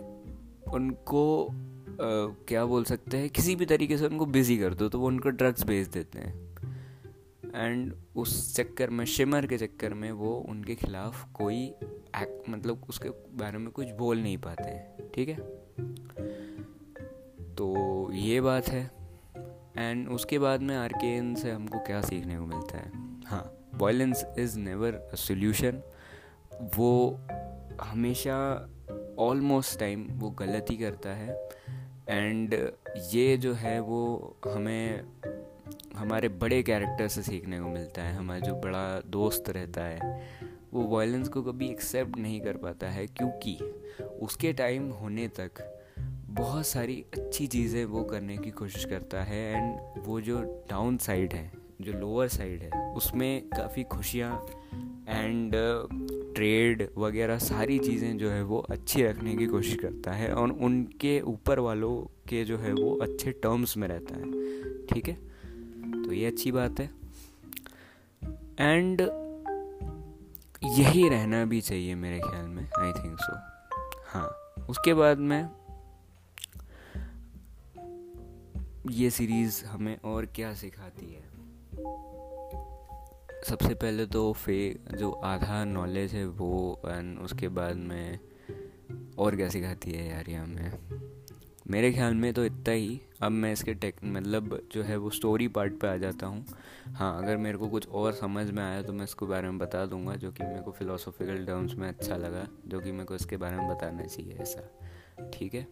उनको 0.72 1.46
आ, 1.46 1.94
क्या 2.48 2.64
बोल 2.64 2.84
सकते 2.84 3.16
हैं 3.16 3.30
किसी 3.30 3.56
भी 3.56 3.66
तरीके 3.66 3.98
से 3.98 4.06
उनको 4.06 4.26
बिज़ी 4.26 4.58
कर 4.58 4.74
दो 4.74 4.88
तो 4.88 4.98
वो 5.00 5.06
उनको 5.06 5.28
ड्रग्स 5.28 5.64
भेज 5.64 5.88
देते 5.88 6.18
हैं। 6.18 6.51
एंड 7.54 7.94
उस 8.16 8.56
चक्कर 8.56 8.90
में, 8.90 9.04
शिमर 9.04 9.46
के 9.46 9.58
चक्कर 9.58 9.94
में 9.94 10.12
वो 10.12 10.36
उनके 10.48 10.74
खिलाफ 10.74 11.32
कोई 11.32 11.64
एक्ट 12.16 12.50
मतलब 12.50 12.86
उसके 12.88 13.08
बारे 13.10 13.58
में 13.58 13.70
कुछ 13.70 13.90
बोल 13.90 14.18
नहीं 14.18 14.38
पाते, 14.38 15.02
ठीक 15.14 15.28
है? 15.28 15.36
तो 17.54 18.08
ये 18.12 18.40
बात 18.40 18.68
है। 18.68 18.90
एंड 19.76 20.08
उसके 20.08 20.38
बाद 20.38 20.60
में 20.60 20.76
आर्केन 20.76 21.34
से 21.34 21.50
हमको 21.50 21.78
क्या 21.78 22.00
सीखने 22.00 22.38
को 22.38 22.46
मिलता 22.46 22.78
है? 22.78 22.92
हाँ 23.24 23.54
violence 23.74 24.24
is 24.38 24.58
never 24.58 24.94
a 24.94 25.14
solution 25.14 25.82
वो 26.76 27.20
हमेशा 27.80 28.68
ऑलमोस्ट 29.18 29.80
टाइम 29.80 30.08
वो 30.10 30.30
गलती 30.30 30.76
करता 30.76 31.10
है। 31.10 31.48
एंड 32.08 32.72
ये 33.12 33.36
जो 33.36 33.52
है 33.52 33.80
वो 33.80 34.36
हमें 34.48 35.04
हमारे 35.96 36.28
बड़े 36.28 36.62
कैरेक्टर 36.62 37.08
से 37.08 37.22
सीखने 37.22 37.60
को 37.60 37.68
मिलता 37.68 38.02
है, 38.02 38.16
हमारा 38.16 38.40
जो 38.40 38.54
बड़ा 38.54 39.02
दोस्त 39.06 39.50
रहता 39.50 39.84
है, 39.84 40.22
वो 40.72 40.88
वायलेंस 40.88 41.28
को 41.28 41.42
कभी 41.42 41.68
एक्सेप्ट 41.68 42.18
नहीं 42.18 42.40
कर 42.40 42.56
पाता 42.56 42.88
है 42.88 43.06
क्योंकि 43.06 43.58
उसके 44.22 44.52
टाइम 44.52 44.90
होने 44.90 45.28
तक 45.28 45.50
बहुत 46.28 46.66
सारी 46.66 47.04
अच्छी 47.14 47.46
चीज़ें 47.46 47.84
वो 47.84 48.04
करने 48.04 48.36
की 48.36 48.50
कोशिश 48.50 48.84
करता 48.84 49.22
है 49.22 49.54
एंड 49.54 50.04
वो 50.06 50.20
जो 50.20 50.66
डाउन 50.70 50.96
साइड 50.96 51.32
है, 51.32 51.52
जो 51.80 51.92
लोअर 51.92 52.28
साइड 52.28 52.62
है, 52.62 52.94
उसमें 52.94 53.48
काफ़ी 53.48 53.82
खुशियाँ 53.84 54.46
एंड 55.08 55.52
ट्रेड 56.34 56.88
वगैरह 56.98 57.38
सारी 57.38 57.78
चीज़ें 57.78 58.18
जो 58.18 58.30
है 58.30 58.42
वो 58.42 58.58
अच्छी 58.58 59.02
रखने 59.02 59.36
की 59.36 59.46
कोशिश 59.46 59.74
करता 59.74 60.12
है 60.12 60.32
और 60.34 60.50
उनके 60.50 61.20
ऊपर 61.20 61.58
वालों 61.58 61.96
के 62.28 62.44
जो 62.44 62.58
है 62.58 62.72
वो 62.72 62.94
अच्छे 62.96 63.30
टर्म्स 63.32 63.76
में 63.76 63.88
रहता 63.88 64.14
है, 64.14 64.30
ठीक 64.86 65.08
है? 65.08 65.31
तो 66.04 66.12
ये 66.12 66.26
अच्छी 66.26 66.52
बात 66.52 66.80
है। 66.80 66.90
एंड 68.60 69.00
यही 70.64 71.08
रहना 71.08 71.44
भी 71.44 71.60
चाहिए 71.60 71.94
मेरे 71.94 72.20
ख्याल 72.20 72.46
में 72.46 72.68
आई 72.78 72.92
थिंक 72.92 73.18
सो 73.20 73.36
हाँ 74.06 74.28
उसके 74.70 74.94
बाद 74.94 75.18
में 75.18 75.48
ये 78.90 79.10
सीरीज़ 79.10 79.64
हमें 79.64 80.00
और 80.04 80.26
क्या 80.26 80.54
सिखाती 80.54 81.12
है? 81.12 81.32
सबसे 83.44 83.74
पहले 83.74 84.06
तो 84.06 84.32
फे, 84.32 84.80
जो 84.98 85.10
आधा 85.12 85.64
नॉलेज 85.64 86.12
है 86.12 86.26
वो 86.26 86.80
एंड 86.86 87.18
उसके 87.18 87.48
बाद 87.48 87.76
में 87.76 88.20
और 89.18 89.36
क्या 89.36 89.48
सिखाती 89.48 89.92
है 89.92 90.08
यार 90.08 90.24
ये 90.28 90.36
हमें 90.36 90.72
मेरे 91.70 91.92
ख्याल 91.92 92.14
में 92.14 92.34
तो 92.34 92.44
इतना 92.44 92.70
ही। 92.70 93.00
अब 93.22 93.32
मैं 93.32 93.52
इसके 93.52 93.74
टेक 93.74 93.96
मतलब 94.04 94.68
जो 94.72 94.82
है 94.82 94.96
वो 94.96 95.10
स्टोरी 95.10 95.48
पार्ट 95.48 95.78
पे 95.80 95.86
आ 95.86 95.96
जाता 95.96 96.26
हूँ। 96.26 96.44
हाँ 96.94 97.22
अगर 97.22 97.36
मेरे 97.36 97.58
को 97.58 97.68
कुछ 97.68 97.88
और 97.88 98.12
समझ 98.12 98.50
में 98.50 98.62
आया 98.62 98.82
तो 98.82 98.92
मैं 98.92 99.04
इसके 99.04 99.26
बारे 99.26 99.48
में 99.48 99.58
बता 99.58 99.84
दूँगा, 99.86 100.14
जो 100.14 100.30
कि 100.32 100.44
मेरे 100.44 100.60
को 100.60 100.70
फ़िलोसॉफिकल 100.70 101.44
टर्म्स 101.46 101.74
में 101.74 101.88
अच्छा 101.88 102.16
लगा, 102.16 102.46
जो 102.66 102.80
कि 102.80 102.92
मेरे 102.92 103.04
को 103.04 103.14
इसके 103.14 103.36
बारे 103.36 103.56
में 103.56 103.68
बताना 103.68 104.02
चाहिए 104.02 104.36
ऐसा। 104.40 105.30
ठीक 105.34 105.54
है? 105.54 105.66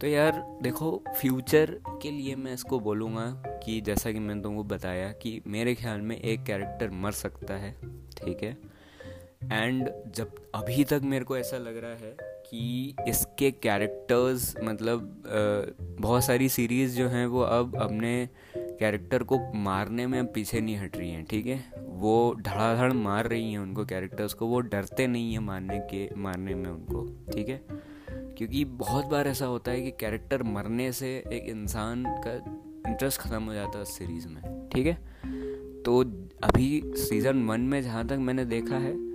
तो 0.00 0.06
यार, 0.06 0.58
देखो 0.62 1.02
फ्यूचर 1.20 1.78
के 2.02 2.10
लिए 2.10 2.36
मैं 2.36 2.54
इसको 2.54 2.80
बोलूँगा 2.80 3.26
कि 3.64 3.80
जैसा 3.80 4.12
कि 4.12 4.18
मैंने 4.18 4.42
तुमको 4.42 4.64
बताया 4.64 5.12
कि 5.12 5.40
मेरे 5.46 5.74
ख्याल 5.74 6.00
में 6.00 6.16
एक 6.16 6.44
कैरेक्टर 6.44 6.90
मर 6.90 7.12
सकता 7.12 7.54
है। 7.54 7.72
ठीक 8.16 8.42
है? 8.42 8.56
एंड 9.52 9.90
जब 10.06 10.34
अभी 10.54 10.84
तक 10.84 11.00
मेरे 11.04 11.24
को 11.24 11.36
ऐसा 11.36 11.58
लग 11.58 11.76
रहा 11.76 11.90
है 11.90 12.16
कि 12.54 12.94
इसके 13.08 13.50
कैरेक्टर्स 13.50 14.56
मतलब 14.64 15.22
बहुत 16.00 16.24
सारी 16.24 16.48
सीरीज़ 16.48 16.96
जो 16.96 17.08
हैं 17.08 17.26
वो 17.26 17.40
अब 17.40 17.76
अपने 17.76 18.28
कैरेक्टर 18.56 19.22
को 19.22 19.38
मारने 19.54 20.06
में 20.06 20.32
पीछे 20.32 20.60
नहीं 20.60 20.76
हट 20.76 20.96
रही 20.96 21.10
हैं, 21.10 21.24
ठीक 21.24 21.46
है? 21.46 21.64
वो 21.88 22.34
धड़ाधड़ 22.34 22.92
मार 22.92 23.26
रही 23.26 23.52
हैं 23.52 23.58
उनको 23.58 23.84
कैरेक्टर्स 23.84 24.34
को, 24.34 24.46
वो 24.46 24.60
डरते 24.60 25.06
नहीं 25.06 25.32
हैं 25.32 25.38
मारने 25.38 25.78
के, 25.78 26.14
मारने 26.16 26.54
में 26.54 26.70
उनको, 26.70 27.32
ठीक 27.32 27.48
है? 27.48 27.64
क्योंकि 28.10 28.64
बहुत 28.64 29.06
बार 29.06 29.28
ऐसा 29.28 29.46
होता 29.46 29.70
है 29.70 29.82
कि 29.82 29.90
कैरेक्टर 29.90 30.42
मरने 30.42 30.92
से 30.92 31.24
एक 31.32 31.48
इंसान 31.48 32.04
का 32.08 32.32
इंटरेस्ट 32.90 33.20
ख़त्म 33.20 33.42
हो 33.42 33.54
जाता 33.54 33.76
है 33.76 33.82
उस 33.82 33.98
सीरीज़ 33.98 34.28
में, 34.28 34.68
ठीक 34.68 34.86
है? 34.86 34.94
तो 35.82 36.00
अभी 36.42 36.82
सीज़न 36.86 37.42
वन 37.42 37.60
में 37.60 37.82
जहाँ 37.82 38.06
तक 38.06 38.16
मैंने 38.20 38.44
देखा 38.44 38.76
है 38.76 39.12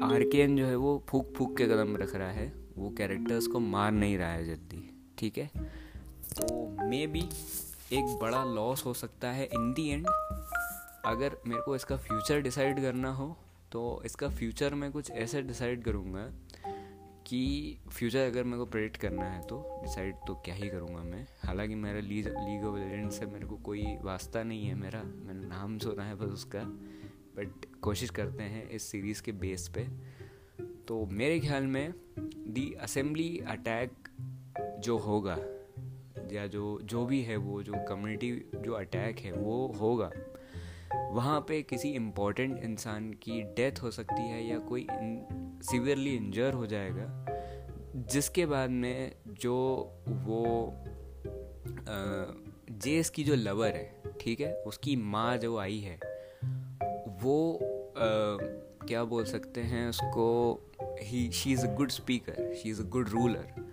आर 0.00 0.22
के 0.22 0.38
एन 0.38 0.56
जो 0.56 0.66
है 0.66 0.76
वो 0.76 1.02
फूक 1.08 1.32
फूक 1.34 1.56
के 1.58 1.66
कदम 1.66 1.96
रख 1.96 2.14
रहा 2.16 2.30
है। 2.30 2.52
वो 2.76 2.90
कैरेक्टर्स 2.90 3.46
को 3.46 3.60
मार 3.60 3.90
नहीं 3.92 4.16
रहा 4.18 4.32
है 4.32 4.44
जल्दी, 4.44 4.88
ठीक 5.18 5.38
है? 5.38 5.50
तो 6.32 6.88
मे 6.88 7.06
बी 7.06 7.28
एक 7.92 8.18
बड़ा 8.20 8.44
लॉस 8.44 8.84
हो 8.86 8.94
सकता 8.94 9.30
है 9.30 9.44
इन 9.44 9.72
दी 9.72 9.88
एंड 9.88 10.06
अगर 11.06 11.36
मेरे 11.46 11.62
को 11.62 11.76
इसका 11.76 11.96
फ्यूचर 11.96 12.40
डिसाइड 12.40 12.80
करना 12.80 13.12
हो 13.12 13.36
तो 13.72 14.02
इसका 14.04 14.28
फ्यूचर 14.28 14.74
मैं 14.74 14.90
कुछ 14.92 15.10
ऐसे 15.10 15.42
डिसाइड 15.42 15.82
करूँगा 15.84 16.26
कि 17.26 17.78
फ्यूचर 17.90 18.26
अगर 18.26 18.44
मेरे 18.44 18.58
को 18.58 18.66
प्रेडिक्ट 18.66 18.96
करना 18.96 19.24
है 19.24 19.40
तो 19.42 19.60
डिसाइड 19.82 20.14
तो 20.26 20.34
क्या 20.34 20.54
ही 20.54 20.68
करूँगा 20.68 21.02
मैं। 21.02 21.26
हालाँकि 21.44 21.74
मेरा 21.74 22.00
लीग 22.00 22.28
लीग 22.28 22.64
ऑफ़ 22.64 22.78
लेजेंड 22.78 23.10
से 23.10 23.26
मेरे 23.26 23.46
को 23.46 23.56
कोई 23.56 23.84
वास्ता 24.02 24.42
नहीं 24.42 24.66
है 24.66 24.74
मेरा, 24.74 25.02
मैंने 25.02 25.46
नाम 25.46 25.78
सुना 25.78 26.04
है 26.04 26.14
बस 26.14 26.32
उसका। 26.32 26.60
बट 27.36 27.64
कोशिश 27.82 28.10
करते 28.10 28.42
हैं 28.42 28.68
इस 28.70 28.90
सीरीज़ 28.90 29.22
के 29.22 29.32
बेस 29.32 29.68
पे। 29.68 29.86
तो 30.88 31.04
मेरे 31.06 31.38
ख्याल 31.40 31.66
में 31.66 31.94
दी 32.48 32.72
असेंबली 32.80 33.38
अटैक 33.48 34.08
जो 34.78 34.96
होगा, 34.98 35.36
या 36.32 36.46
जो 36.46 36.78
जो 36.82 37.04
भी 37.06 37.22
है 37.22 37.36
वो, 37.36 37.62
जो 37.62 37.72
कम्युनिटी 37.88 38.30
जो 38.56 38.72
अटैक 38.72 39.18
है, 39.18 39.32
वो 39.32 39.66
होगा। 39.80 40.10
वहाँ 41.12 41.40
पे 41.40 41.62
किसी 41.62 41.88
इम्पोर्टेंट 41.90 42.58
इंसान 42.64 43.10
की 43.22 43.42
डेथ 43.56 43.82
हो 43.82 43.90
सकती 43.90 44.22
है 44.22 44.44
या 44.46 44.58
कोई 44.58 44.86
सीवियरली 45.62 46.14
इंजर 46.16 46.52
हो 46.52 46.66
जाएगा, 46.66 47.06
जिसके 48.12 48.46
बाद 48.46 48.70
में 48.70 49.12
जो 49.40 49.56
वो 50.08 50.74
जेस 52.82 53.10
की 53.10 53.24
जो 53.24 53.34
लवर 53.34 53.74
है, 53.74 54.14
ठीक 54.20 54.40
है, 54.40 54.54
उसकी 54.56 54.96
माँ 54.96 55.36
जो 55.38 55.56
आई 55.56 55.78
है 55.78 55.98
वो 57.22 57.54
आ, 57.54 58.02
क्या 58.86 59.04
बोल 59.04 59.24
सकते 59.24 59.60
हैं 59.60 59.88
उसको 59.88 60.26
ही 61.02 61.30
she 61.30 61.52
is 61.52 61.66
a 61.66 61.74
good 61.74 61.90
speaker 61.90 62.54
she 62.54 62.70
is 62.70 62.82
a 62.82 62.84
good 62.84 63.08
ruler 63.08 63.72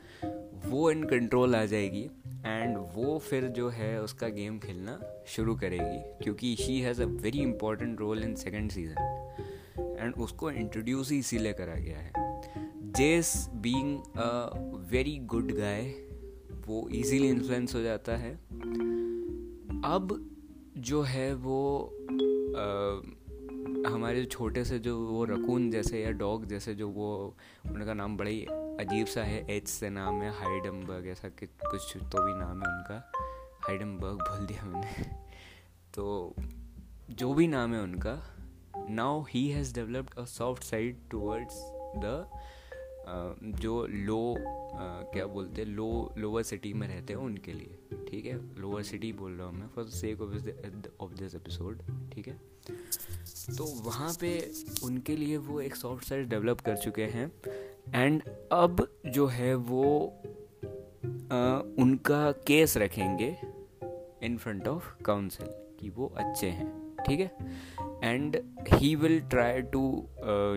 वो 0.65 0.91
इन 0.91 1.03
कंट्रोल 1.03 1.55
आ 1.55 1.65
जाएगी 1.65 2.09
एंड 2.45 2.77
वो 2.77 3.19
फिर 3.19 3.47
जो 3.47 3.69
है 3.69 4.01
उसका 4.01 4.27
गेम 4.27 4.59
खेलना 4.59 4.99
शुरू 5.27 5.55
करेगी 5.55 6.23
क्योंकि 6.23 6.55
she 6.55 6.81
has 6.81 7.01
a 7.01 7.05
very 7.05 7.39
important 7.39 7.99
role 7.99 8.23
in 8.23 8.35
second 8.35 8.71
season 8.71 8.97
and 9.99 10.13
उसको 10.13 10.51
इंट्रोड्यूस 10.51 11.11
ही 11.11 11.19
इसीलिए 11.19 11.53
करा 11.53 11.75
गया 11.75 11.97
है। 11.97 12.11
Jayce 12.93 13.49
being 13.53 13.99
a 14.15 14.49
very 14.91 15.17
good 15.17 15.51
guy 15.51 15.81
वो 16.67 16.89
इजीली 16.89 17.27
इन्फ्लुएंस 17.27 17.75
हो 17.75 17.81
जाता 17.81 18.15
है। 18.17 18.35
अब 19.83 20.29
जो 20.77 21.01
है 21.01 21.33
वो 21.33 21.93
आ, 22.49 22.65
हमारे 23.87 24.25
छोटे 24.25 24.65
से 24.65 24.79
जो 24.79 25.07
वो 25.07 25.25
रकून 25.25 25.71
जैसे 25.71 26.03
या 26.03 26.11
डॉग 26.11 26.45
जैसे 26.45 26.75
जो 26.75 26.89
वो, 26.89 27.37
उनका 27.65 27.93
नाम 27.93 28.17
बड़ा 28.17 28.29
ही 28.29 28.45
अजीब 28.79 29.07
सा 29.07 29.23
है 29.23 29.51
एच 29.51 29.67
से 29.67 29.89
नाम 29.89 30.21
है 30.21 30.31
हाइडमबर्ग 30.31 31.07
ऐसा 31.07 31.29
कि, 31.29 31.45
कुछ 31.45 31.97
तो 31.97 32.25
भी 32.25 32.33
नाम 32.33 32.61
है 32.61 32.67
उनका। 32.67 33.11
हाइडमबर्ग 33.61 34.13
बोल 34.13 34.45
दिया 34.45 34.65
मैंने। 34.65 35.05
तो 35.93 36.35
जो 37.09 37.33
भी 37.33 37.47
नाम 37.47 37.73
है 37.73 37.81
उनका 37.81 38.37
now 38.89 39.23
he 39.23 39.49
has 39.49 39.75
developed 39.75 40.13
a 40.13 40.25
soft 40.25 40.63
side 40.63 41.09
towards 41.11 41.71
the 41.95 42.29
जो 43.43 43.87
लो 43.87 44.35
क्या 45.13 45.25
बोलते 45.25 45.61
हैं 45.61 45.69
लो 45.69 46.13
लोअर 46.17 46.43
सिटी 46.43 46.73
में 46.73 46.87
रहते 46.87 47.13
हैं 47.13 47.19
उनके 47.19 47.53
लिए, 47.53 47.77
ठीक 48.09 48.25
है? 48.25 48.59
लोअर 48.59 48.83
सिटी 48.83 49.13
बोल 49.13 49.31
रहा 49.31 49.47
हूँ 49.47 49.55
मैं 49.55 49.67
for 49.67 49.85
the 49.85 49.87
sake 49.87 50.21
of 51.01 51.13
this 51.13 51.35
episode 51.35 51.81
ठीक 52.11 52.27
है? 52.27 52.41
तो 53.57 53.65
वहाँ 53.65 54.13
पे 54.19 54.51
उनके 54.83 55.15
लिए 55.15 55.37
वो 55.37 55.61
एक 55.61 55.75
सॉफ्ट 55.75 56.05
साइड 56.05 56.29
डेवलप 56.29 56.61
कर 56.61 56.77
चुके 56.77 57.03
हैं। 57.03 57.31
एंड 57.95 58.23
अब 58.51 59.01
जो 59.05 59.27
है 59.27 59.55
वो 59.55 60.13
आ, 61.31 61.59
उनका 61.83 62.31
केस 62.31 62.77
रखेंगे 62.77 63.37
इन 64.23 64.37
फ्रंट 64.37 64.67
ऑफ़ 64.67 65.03
काउंसिल 65.03 65.47
कि 65.79 65.89
वो 65.89 66.13
अच्छे 66.17 66.47
हैं 66.47 66.95
ठीक 67.07 67.19
है? 67.19 67.31
And 68.03 68.37
he 68.73 68.95
will 68.95 69.21
try 69.21 69.61
to 69.61 70.07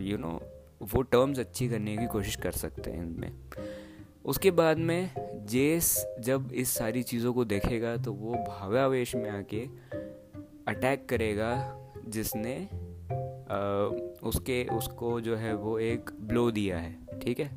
you 0.02 0.16
know 0.16 0.40
वो 0.82 1.02
टर्म्स 1.02 1.38
अच्छी 1.38 1.68
करने 1.68 1.96
की 1.96 2.06
कोशिश 2.06 2.36
कर 2.36 2.52
सकते 2.52 2.90
हैं 2.90 3.02
इनमें। 3.06 3.32
उसके 4.24 4.50
बाद 4.50 4.78
में 4.78 5.10
जेस 5.46 6.06
जब 6.20 6.52
इस 6.52 6.70
सारी 6.70 7.02
चीज़ों 7.02 7.34
को 7.34 7.44
देखेगा 7.44 7.96
तो 7.96 8.12
वो 8.12 8.34
भावावेश 8.34 9.14
में 9.14 9.30
आके 9.30 9.66
अटैक 10.68 11.08
करेगा 11.08 11.78
जिसने 12.08 12.68
आ, 13.50 13.56
उसके 14.28 14.64
उसको 14.64 15.20
जो 15.20 15.36
है 15.36 15.54
वो 15.54 15.78
एक 15.78 16.10
ब्लो 16.20 16.50
दिया 16.50 16.78
है 16.78 17.18
ठीक 17.20 17.40
है? 17.40 17.50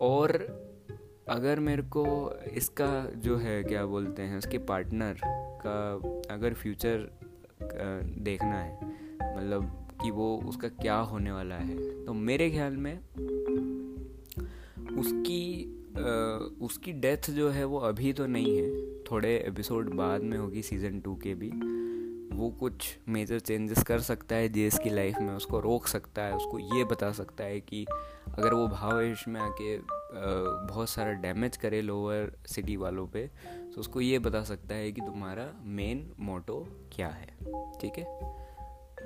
और 0.00 0.32
अगर 1.28 1.60
मेरे 1.60 1.82
को 1.82 2.34
इसका 2.52 3.10
जो 3.16 3.36
है 3.36 3.64
क्या 3.64 3.86
बोलते 3.86 4.22
हैं 4.22 4.38
उसके 4.38 4.58
पार्टनर 4.58 5.16
का 5.66 5.94
अगर 6.34 6.54
फ्यूचर 6.54 7.18
देखना 8.18 8.58
है 8.62 8.86
मतलब 9.36 9.88
कि 10.02 10.10
वो 10.10 10.38
उसका 10.48 10.68
क्या 10.68 10.96
होने 10.96 11.32
वाला 11.32 11.54
है 11.54 12.04
तो 12.04 12.12
मेरे 12.12 12.50
ख्याल 12.50 12.72
में 12.72 12.98
उसकी 14.98 15.78
आ, 15.98 16.02
उसकी 16.64 16.92
डेथ 16.92 17.30
जो 17.30 17.48
है 17.50 17.64
वो 17.64 17.78
अभी 17.78 18.12
तो 18.12 18.26
नहीं 18.26 18.58
है 18.58 18.98
थोड़े 19.02 19.36
एपिसोड 19.36 19.94
बाद 19.94 20.22
में 20.22 20.38
होगी 20.38 20.62
सीज़न 20.62 21.00
टू 21.00 21.14
के 21.16 21.34
भी। 21.34 21.50
वो 22.42 22.48
कुछ 22.50 22.86
मेजर 23.08 23.40
चेंजेस 23.40 23.82
कर 23.82 24.00
सकता 24.00 24.36
है 24.36 24.48
जेस 24.48 24.78
की 24.78 24.90
लाइफ 24.90 25.18
में, 25.20 25.34
उसको 25.34 25.60
रोक 25.60 25.86
सकता 25.86 26.22
है, 26.22 26.34
उसको 26.34 26.58
ये 26.76 26.84
बता 26.84 27.10
सकता 27.12 27.44
है 27.44 27.60
कि 27.60 27.84
अगर 28.28 28.54
वो 28.54 28.66
भावेश 28.68 29.26
में 29.28 29.40
आके 29.40 29.76
बहुत 30.66 30.88
सारा 30.88 31.12
डैमेज 31.22 31.56
करे 31.56 31.82
लोअर 31.82 32.32
सिटी 32.46 32.76
वालों 32.76 33.06
पे 33.06 33.26
तो 33.74 33.80
उसको 33.80 34.00
ये 34.00 34.18
बता 34.18 34.42
सकता 34.44 34.74
है 34.74 34.90
कि 34.92 35.00
तुम्हारा 35.00 35.46
मेन 35.76 36.04
मोटो 36.20 36.58
क्या 36.92 37.08
है। 37.08 37.26
ठीक 37.80 37.98
है? 37.98 38.04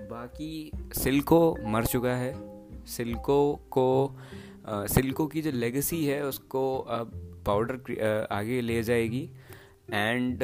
बाकी 0.08 0.70
सिल्को 0.94 1.40
मर 1.66 1.86
चुका 1.86 2.14
है। 2.16 2.34
सिल्को 2.86 3.38
को 3.70 3.86
सिल्को 4.88 5.26
की 5.26 5.42
जो 5.42 5.50
लेगेसी 5.52 6.04
है, 6.04 6.24
उसको 6.24 6.78
अब 6.78 7.12
पाउडर 7.46 8.28
आगे 8.32 8.60
ले 8.60 8.82
जाएगी। 8.82 9.28
एंड 9.92 10.40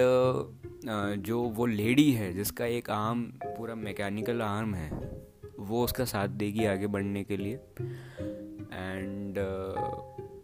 जो 1.23 1.41
वो 1.41 1.67
लेडी 1.67 2.13
है, 2.13 2.33
जिसका 2.33 2.67
एक 2.67 2.91
आर्म 2.91 3.23
पूरा 3.45 3.75
मैकेनिकल 3.75 4.43
आर्म 4.43 4.75
है, 4.75 4.91
वो 5.59 5.85
उसका 5.85 6.05
साथ 6.05 6.29
देगी 6.29 6.65
आगे 6.65 6.87
बढ़ने 6.87 7.25
के 7.25 7.37
लिए। 7.37 7.55
एंड 8.73 9.39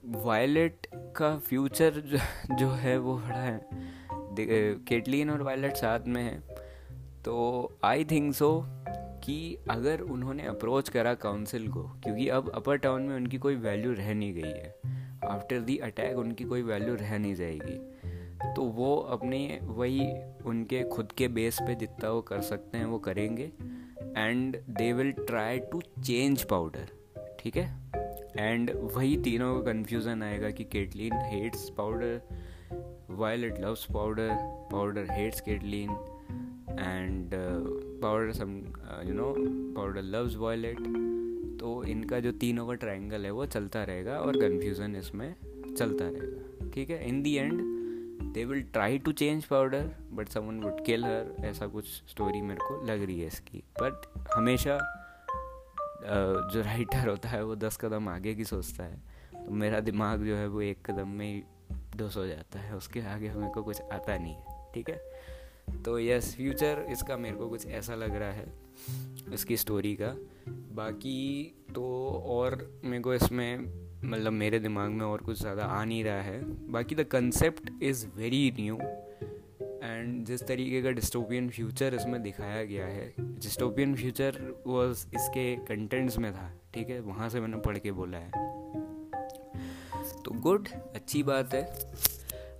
वायलेट 0.04 0.86
का 0.94 1.38
फ्यूचर 1.38 2.02
जो 2.58 2.70
है 2.70 2.98
वो 2.98 3.16
बड़ा 3.18 3.38
है। 3.38 3.68
केटलिन 4.88 5.30
और 5.30 5.42
वायलेट 5.42 5.76
साथ 5.76 6.00
में 6.06 6.22
है। 6.22 6.38
तो 7.24 7.78
आई 7.84 8.04
थिंक 8.04 8.34
सो 8.34 8.62
कि 9.24 9.58
अगर 9.70 10.00
उन्होंने 10.00 10.46
अप्रोच 10.46 10.88
करा 10.88 11.14
काउंसिल 11.14 11.68
को, 11.68 11.82
क्योंकि 11.82 12.28
अब 12.28 12.50
अपर 12.50 12.76
टाउन 12.76 13.02
में 13.02 13.16
उनकी 13.16 13.38
कोई 13.38 13.56
वैल्यू 13.56 13.92
रह 13.92 14.14
नहीं 14.14 14.34
गई 14.34 14.50
है। 14.50 14.80
आफ्टर 15.24 15.60
दी 15.60 15.76
अटैक 15.78 16.18
उनकी 16.18 16.44
कोई 16.44 16.62
वैल्यू 16.62 16.94
रह 16.94 17.18
नहीं 17.18 17.34
जाएगी। 17.34 17.97
तो 18.56 18.62
वो 18.74 18.94
अपने 19.10 19.38
वही 19.62 20.06
उनके 20.46 20.82
खुद 20.84 21.12
के 21.12 21.28
बेस 21.28 21.58
पे 21.62 21.74
जितना 21.74 22.10
वो 22.10 22.20
कर 22.20 22.40
सकते 22.40 22.78
हैं, 22.78 22.84
वो 22.84 22.98
करेंगे। 22.98 23.50
And 24.16 24.56
they 24.70 24.92
will 24.92 25.12
try 25.20 25.58
to 25.72 25.80
change 25.80 26.42
Powder 26.42 26.88
ठीक 27.40 27.56
है? 27.56 27.66
एंड 28.38 28.70
वही 28.94 29.16
तीनों 29.16 29.54
का 29.54 29.72
कन्फ्यूज़न 29.72 30.22
आएगा 30.22 30.50
कि 30.50 30.64
Caitlyn 30.64 31.12
hates 31.24 31.68
Powder 31.70 32.20
Violet 33.10 33.58
loves 33.60 33.84
Powder 33.94 34.30
Powder 34.72 35.06
hates 35.10 35.40
Caitlyn 35.40 35.90
and 36.70 37.30
Powder 38.02 38.32
some 38.32 38.56
you 39.06 39.14
know 39.14 39.32
Powder 39.76 40.02
loves 40.04 40.36
Violet 40.36 40.78
तो 41.60 41.82
इनका 41.84 42.20
जो 42.20 42.32
तीनों 42.32 42.66
का 42.66 42.74
ट्रायंगल 42.74 43.24
है, 43.24 43.30
वो 43.30 43.46
चलता 43.46 43.82
रहेगा 43.84 44.18
और 44.18 44.40
कन्फ्यूज़न 44.40 44.96
इसमें 44.96 45.34
चलता 45.74 46.04
रहेगा, 46.04 46.70
ठीक 46.70 46.90
है? 46.90 47.08
In 47.08 47.22
the 47.22 47.34
end 47.36 47.77
they 48.32 48.44
will 48.44 48.62
try 48.72 48.98
to 48.98 49.12
change 49.12 49.44
Powder 49.44 49.90
but 50.12 50.28
someone 50.28 50.60
would 50.62 50.84
kill 50.86 51.04
her 51.04 51.34
ऐसा 51.46 51.66
कुछ 51.66 51.86
स्टोरी 52.10 52.40
मेरे 52.42 52.60
को 52.60 52.84
लग 52.86 53.02
रही 53.02 53.20
है 53.20 53.26
इसकी। 53.26 53.62
बट 53.80 54.06
हमेशा 54.34 54.78
जो 56.52 56.60
राइटर 56.62 57.08
होता 57.08 57.28
है, 57.28 57.42
वो 57.44 57.54
दस 57.56 57.76
कदम 57.76 58.08
आगे 58.08 58.34
की 58.34 58.44
सोचता 58.44 58.84
है। 58.84 58.96
तो 59.34 59.50
मेरा 59.52 59.80
दिमाग 59.80 60.24
जो 60.24 60.36
है, 60.36 60.46
वो 60.48 60.60
एक 60.62 60.84
कदम 60.86 61.08
में 61.08 61.26
ही 61.26 61.42
डोस 61.96 62.16
हो 62.16 62.26
जाता 62.26 62.58
है। 62.58 62.76
उसके 62.76 63.00
आगे 63.06 63.30
मेरे 63.30 63.52
को 63.52 63.62
कुछ 63.62 63.80
आता 63.82 64.16
नहीं 64.16 64.34
है, 64.34 64.72
ठीक 64.74 64.90
है? 64.90 65.82
तो 65.84 65.98
यस 65.98 66.34
फ्यूचर 66.36 66.84
इसका 66.90 67.16
मेरे 67.16 67.36
को 67.36 67.48
कुछ 67.48 67.66
ऐसा 67.68 67.94
लग 67.94 68.16
रहा 68.16 68.30
है, 68.30 68.52
इसकी 69.32 69.56
स्टोरी 69.56 69.94
का। 69.94 70.14
बाकी 70.74 71.54
तो 71.74 71.84
और 72.28 72.56
मेरे 72.84 73.02
को 73.02 73.14
इसमें 73.14 73.87
मतलब 74.04 74.32
मेरे 74.32 74.58
दिमाग 74.58 74.90
में 74.90 75.04
और 75.06 75.22
कुछ 75.22 75.40
ज़्यादा 75.40 75.64
आ 75.64 75.84
नहीं 75.84 76.02
रहा 76.04 76.20
है। 76.22 76.40
बाकी 76.72 76.94
the 76.94 77.04
concept 77.12 77.70
is 77.82 78.06
very 78.16 78.52
new 78.60 78.78
and 79.84 80.24
जिस 80.26 80.46
तरीके 80.46 80.82
का 80.82 80.90
डिस्टोपियन 80.90 81.48
फ्यूचर 81.50 81.94
इसमें 81.94 82.22
दिखाया 82.22 82.64
गया 82.64 82.86
है 82.86 83.12
डिस्टोपियन 83.18 83.94
फ्यूचर 83.94 84.40
वॉज़ 84.66 85.06
इसके 85.14 85.54
कंटेंट्स 85.66 86.18
में 86.18 86.32
था, 86.32 86.50
ठीक 86.74 86.88
है? 86.90 87.00
वहाँ 87.00 87.28
से 87.28 87.40
मैंने 87.40 87.56
पढ़ 87.56 87.78
के 87.78 87.92
बोला 87.92 88.18
है। 88.18 88.46
तो 90.24 90.40
गुड 90.40 90.68
अच्छी 90.94 91.22
बात 91.22 91.54
है 91.54 91.62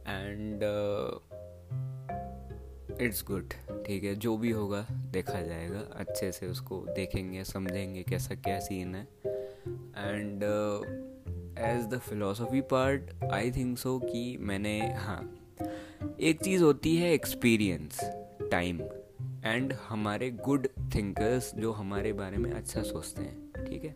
एंड 0.06 0.62
इट्स 3.00 3.24
गुड 3.26 3.52
ठीक 3.86 4.04
है? 4.04 4.14
जो 4.16 4.36
भी 4.36 4.50
होगा 4.50 4.86
देखा 5.12 5.40
जाएगा, 5.40 5.80
अच्छे 5.96 6.30
से 6.32 6.46
उसको 6.46 6.84
देखेंगे, 6.88 7.44
समझेंगे 7.44 8.02
कैसा 8.02 8.34
क्या 8.36 8.58
सीन 8.60 8.94
है। 8.94 9.02
And 9.98 10.42
as 11.58 11.86
the 11.86 11.98
philosophy 11.98 12.60
part 12.60 13.24
I 13.32 13.50
think 13.50 13.78
so 13.78 13.98
कि 13.98 14.36
मैंने 14.40 14.94
हाँ 14.94 15.34
एक 16.20 16.42
चीज़ 16.42 16.62
होती 16.62 16.96
है 16.96 17.12
एक्सपीरियंस 17.12 18.00
टाइम 18.50 18.80
एंड 19.44 19.72
हमारे 19.72 20.30
गुड 20.30 20.68
थिंकर्स 20.94 21.54
जो 21.54 21.72
हमारे 21.72 22.12
बारे 22.12 22.36
में 22.36 22.52
अच्छा 22.52 22.82
सोचते 22.82 23.22
हैं, 23.22 23.64
ठीक 23.64 23.84
है? 23.84 23.94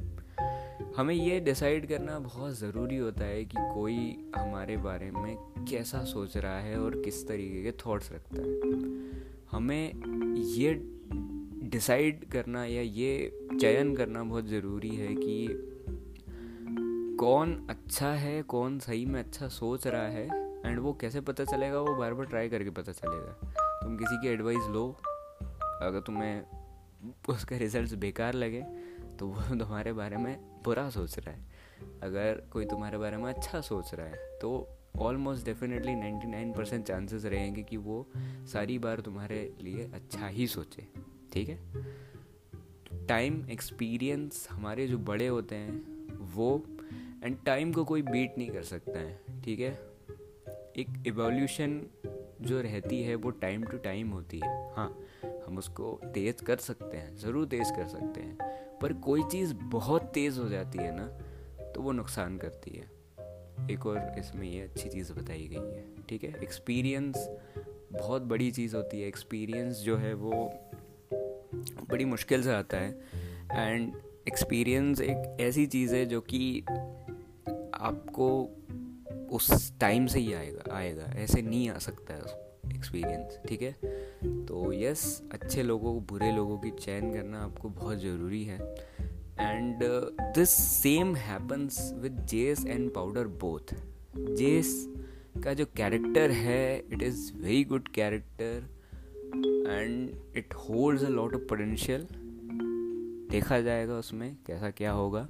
हमें 0.97 1.14
ये 1.14 1.40
डिसाइड 1.40 1.88
करना 1.88 2.19
बहुत 2.19 2.59
ज़रूरी 2.59 2.97
होता 2.97 3.25
है 3.25 3.45
कि 3.45 3.57
कोई 3.75 4.31
हमारे 4.37 4.76
बारे 4.76 5.11
में 5.11 5.37
कैसा 5.71 6.04
सोच 6.04 6.37
रहा 6.37 6.59
है 6.59 6.81
और 6.81 7.02
किस 7.02 7.28
तरीके 7.28 7.62
के 7.62 7.73
थॉट्स 7.73 8.12
रखता 8.12 8.37
है। 8.37 8.61
हमें 9.50 9.95
ये 10.37 10.75
डिसाइड 11.69 12.25
करना 12.25 12.64
या 12.64 12.83
ये 12.83 13.47
चयन 13.61 13.97
करना 13.97 14.25
बहुत 14.25 14.47
ज़रूरी 14.47 14.97
है 14.97 15.14
कि 15.14 15.69
कौन 17.23 17.67
अच्छा 17.71 18.09
है, 18.12 18.43
कौन 18.43 18.79
सही 18.79 19.05
में 19.07 19.21
अच्छा 19.21 19.49
सोच 19.49 19.87
रहा 19.87 20.02
है 20.02 20.26
एंड 20.67 20.79
वो 20.79 20.93
कैसे 20.93 21.21
पता 21.21 21.45
चलेगा, 21.45 21.81
वो 21.81 21.95
बार 21.95 22.14
बार 22.14 22.26
ट्राई 22.26 22.49
करके 22.49 22.71
पता 22.71 22.93
चलेगा। 22.93 23.52
तुम 23.83 23.97
किसी 23.97 24.17
की 24.23 24.29
एडवाइस 24.29 24.67
लो, 24.71 24.97
अगर 25.83 26.00
तुम्हें 26.00 26.43
उसका 27.29 27.57
रिज़ल्ट 27.57 27.95
बेकार 27.95 28.35
लगे 28.35 28.62
तो 29.19 29.26
वो 29.26 29.43
तुम्हारे 29.59 29.93
बारे 29.93 30.17
में 30.17 30.62
बुरा 30.64 30.91
सोच 30.91 31.19
रहा 31.19 31.35
है। 31.35 31.47
अगर 32.02 32.43
कोई 32.52 32.64
तुम्हारे 32.64 32.99
बारे 32.99 33.17
में 33.17 33.33
अच्छा 33.33 33.61
सोच 33.61 33.95
रहा 33.95 34.07
है 34.07 34.38
तो 34.38 34.69
ऑलमोस्ट 34.99 35.45
डेफिनेटली 35.45 35.93
99 35.93 36.57
परसेंट 36.57 36.87
चांसेस 36.87 37.25
रहेंगे 37.25 37.62
कि 37.62 37.76
वो 37.76 38.07
सारी 38.52 38.79
बार 38.79 39.00
तुम्हारे 39.00 39.55
लिए 39.61 39.91
अच्छा 39.95 40.26
ही 40.26 40.47
सोचे, 40.47 40.88
ठीक 41.33 41.49
है? 41.49 41.59
टाइम 43.07 43.47
एक्सपीरियंस 43.50 44.49
हमारे 44.50 44.87
जो 44.87 44.99
बड़े 44.99 45.26
होते 45.26 45.55
हैं, 45.55 46.02
वो 46.35 46.64
एंड 47.25 47.37
टाइम 47.47 47.73
को 47.73 47.85
कोई 47.85 48.02
बीट 48.02 48.38
नहीं 48.38 48.50
कर 48.50 48.62
सकता 48.62 48.99
है, 48.99 49.21
ठीक 49.45 49.61
है? 49.61 49.71
एक 50.76 51.05
एवोल्यूशन 51.07 51.81
जो 52.41 52.61
रहती 52.61 53.02
है, 53.02 53.14
वो 53.14 53.31
टाइम 53.31 53.64
टू 53.64 53.76
टाइम 53.76 54.11
होती 54.11 54.41
है। 54.45 54.73
हाँ 54.75 54.99
हम 55.47 55.59
उसको 55.59 56.00
तेज़ 56.05 56.43
कर 56.45 56.57
सकते 56.57 56.97
हैं, 56.97 57.17
ज़रूर 57.17 57.47
तेज़ 57.47 57.73
कर 57.76 57.88
सकते 57.88 58.21
हैं। 58.21 58.38
पर 58.83 58.93
कोई 58.93 59.23
चीज़ 59.23 59.55
बहुत 59.55 60.02
तेज़ 60.02 60.41
हो 60.41 60.49
जाती 60.49 60.79
है 60.79 60.97
ना 60.97 61.07
तो 61.73 61.83
वो 61.83 61.92
नुकसान 61.92 62.38
करती 62.38 62.70
है। 62.70 62.90
एक 63.70 63.87
और 63.87 64.14
इसमें 64.18 64.47
ये 64.49 64.61
अच्छी 64.61 64.88
चीज़ 64.88 65.12
बताई 65.12 65.49
गई 65.49 65.73
है, 65.73 65.85
ठीक 66.09 66.25
है? 66.25 66.31
एक्सपीरियंस 66.42 67.29
बहुत 67.92 68.23
बड़ी 68.23 68.51
चीज़ 68.51 68.77
होती 68.77 69.01
है। 69.01 69.09
एक्सपीरियंस 69.09 69.77
जो 69.77 69.97
है, 69.97 70.14
वो 70.14 70.53
बड़ी 71.90 72.05
मुश्किल 72.05 72.42
से 72.42 72.53
आता 72.53 72.77
है। 72.77 73.01
एंड 73.53 73.94
एक्सपीरियंस 74.29 75.01
एक 75.01 75.37
ऐसी 75.40 75.66
चीज़ 75.66 75.94
है 75.94 76.07
जो 76.07 76.20
कि 76.20 76.64
आपको 77.83 78.29
उस 79.37 79.79
टाइम 79.81 80.07
से 80.07 80.21
ही 80.21 80.33
आएगा 80.33 80.75
आएगा। 80.77 81.05
ऐसे 81.16 81.42
नहीं 81.42 81.68
आ 81.68 81.79
सकता 81.79 82.14
है 82.14 82.77
एक्सपीरियंस 82.77 83.38
ठीक 83.49 83.62
है? 83.62 83.73
तो 84.47 84.73
यस 84.73 85.23
अच्छे 85.33 85.62
लोगों 85.62 85.95
को 85.95 86.01
बुरे 86.01 86.31
लोगों 86.33 86.59
की 86.59 86.71
चयन 86.71 87.12
करना 87.12 87.42
आपको 87.42 87.68
बहुत 87.68 87.99
ज़रूरी 87.99 88.45
है। 88.45 88.59
And 89.40 89.81
this 90.35 90.51
same 90.51 91.14
happens 91.16 91.92
with 91.95 92.27
Jayce 92.27 92.64
and 92.66 92.92
Powder 92.95 93.27
both 93.45 93.75
Jayce 94.37 94.88
का 95.45 95.55
जो 95.55 95.64
कैरेक्टर 95.77 96.31
है 96.31 96.79
it 96.92 97.03
is 97.03 97.33
very 97.35 97.64
good 97.64 97.88
character 97.88 98.68
and 99.68 100.37
it 100.37 100.55
holds 100.55 101.05
a 101.05 101.09
lot 101.09 101.35
of 101.35 101.42
potential 101.42 102.07
देखा 103.31 103.61
जाएगा 103.61 103.95
उसमें 103.95 104.37
कैसा 104.47 104.71
क्या 104.71 104.92
होगा। 104.92 105.29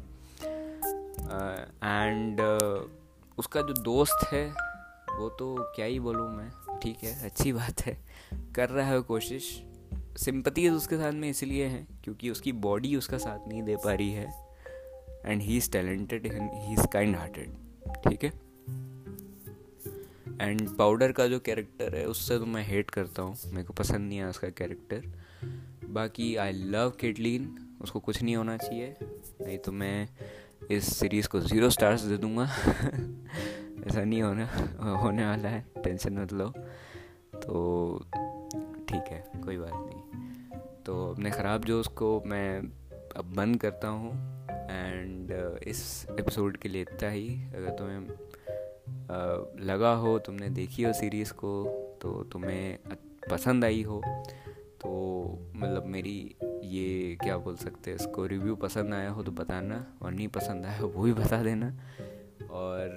एंड 1.24 2.40
uh, 2.40 2.58
uh, 2.62 3.38
उसका 3.38 3.60
जो 3.62 3.74
दोस्त 3.74 4.26
है 4.32 4.46
वो 5.10 5.28
तो 5.28 5.54
क्या 5.76 5.86
ही 5.86 5.98
बोलूँ 6.00 6.28
मैं? 6.30 6.50
ठीक 6.82 7.02
है 7.04 7.24
अच्छी 7.24 7.52
बात 7.52 7.80
है। 7.80 7.96
कर 8.54 8.68
रहा 8.68 8.86
है 8.88 9.00
कोशिश। 9.00 9.44
सिंपति 10.16 10.68
उसके 10.68 10.96
साथ 10.96 11.12
में 11.12 11.28
इसलिए 11.30 11.66
है 11.66 11.86
क्योंकि 12.04 12.30
उसकी 12.30 12.52
बॉडी 12.52 12.94
उसका 12.96 13.18
साथ 13.18 13.48
नहीं 13.48 13.62
दे 13.62 13.76
पा 13.76 13.92
रही 13.92 14.10
है। 14.12 14.26
And 15.26 15.42
he 15.42 15.56
is 15.56 15.70
talented 15.70 16.26
he 16.32 16.72
is 16.72 16.86
kind 16.86 17.16
hearted 17.16 17.54
ठीक 18.08 18.24
है? 18.24 18.30
एंड 20.40 20.68
पाउडर 20.76 21.12
का 21.12 21.26
जो 21.26 21.38
कैरेक्टर 21.40 21.94
है 21.94 22.04
उससे 22.06 22.38
तो 22.38 22.46
मैं 22.46 22.64
हेट 22.66 22.90
करता 22.90 23.22
हूँ। 23.22 23.36
मेरे 23.46 23.64
को 23.64 23.72
पसंद 23.72 24.08
नहीं 24.08 24.20
आया 24.20 24.28
उसका 24.28 24.48
कैरेक्टर 24.48 25.12
बाकी 25.90 26.34
आई 26.36 26.52
लव 26.52 26.90
केटलिन 27.00 27.54
उसको 27.82 28.00
कुछ 28.00 28.22
नहीं 28.22 28.36
होना 28.36 28.56
चाहिए। 28.56 28.96
नहीं 29.02 29.58
तो 29.58 29.72
मैं 29.72 30.08
इस 30.70 30.96
सीरीज़ 30.96 31.28
को 31.28 31.40
ज़ीरो 31.40 31.70
स्टार्स 31.70 32.00
दे 32.00 32.16
दूँगा। 32.16 32.44
ऐसा 33.86 34.04
नहीं 34.04 34.22
होना, 34.22 34.46
होने 34.96 35.26
वाला 35.26 35.48
है 35.48 35.64
टेंशन 35.84 36.18
मत 36.18 36.32
लो। 36.32 36.48
तो 37.36 37.98
ठीक 38.88 39.04
है, 39.08 39.32
कोई 39.44 39.56
बात 39.56 39.72
नहीं। 39.74 40.60
तो 40.86 41.12
अपने 41.12 41.30
ख़राब 41.30 41.64
जोश 41.64 41.86
को 41.86 42.22
मैं 42.26 42.58
अब 43.16 43.32
बंद 43.36 43.60
करता 43.60 43.88
हूँ 43.88 44.12
एंड 44.50 45.30
इस 45.62 46.06
एपिसोड 46.10 46.56
के 46.56 46.68
लिए 46.68 46.82
इतना 46.82 47.08
ही। 47.08 47.28
अगर 47.56 47.70
तुम्हें 47.70 48.00
लगा 49.66 49.92
हो, 49.92 50.18
तुमने 50.18 50.48
देखी 50.48 50.82
हो 50.82 50.92
सीरीज़ 50.92 51.32
को 51.32 51.64
तो 52.02 52.22
तुम्हें 52.24 52.78
पसंद 53.30 53.64
आई 53.64 53.82
हो 53.82 54.02
तो 54.80 54.90
मतलब 55.54 55.86
मेरी 55.86 56.36
ये 56.72 57.16
क्या 57.22 57.36
बोल 57.36 57.56
सकते 57.56 57.90
हैं, 57.90 57.98
इसको 57.98 58.26
रिव्यू 58.26 58.54
पसंद 58.56 58.94
आया 58.94 59.10
हो 59.10 59.22
तो 59.22 59.32
बताना, 59.32 59.84
और 60.02 60.12
नहीं 60.12 60.28
पसंद 60.28 60.66
आया 60.66 60.78
हो 60.78 60.88
वो 60.88 61.02
भी 61.02 61.12
बता 61.12 61.42
देना। 61.42 61.66
और 62.50 62.88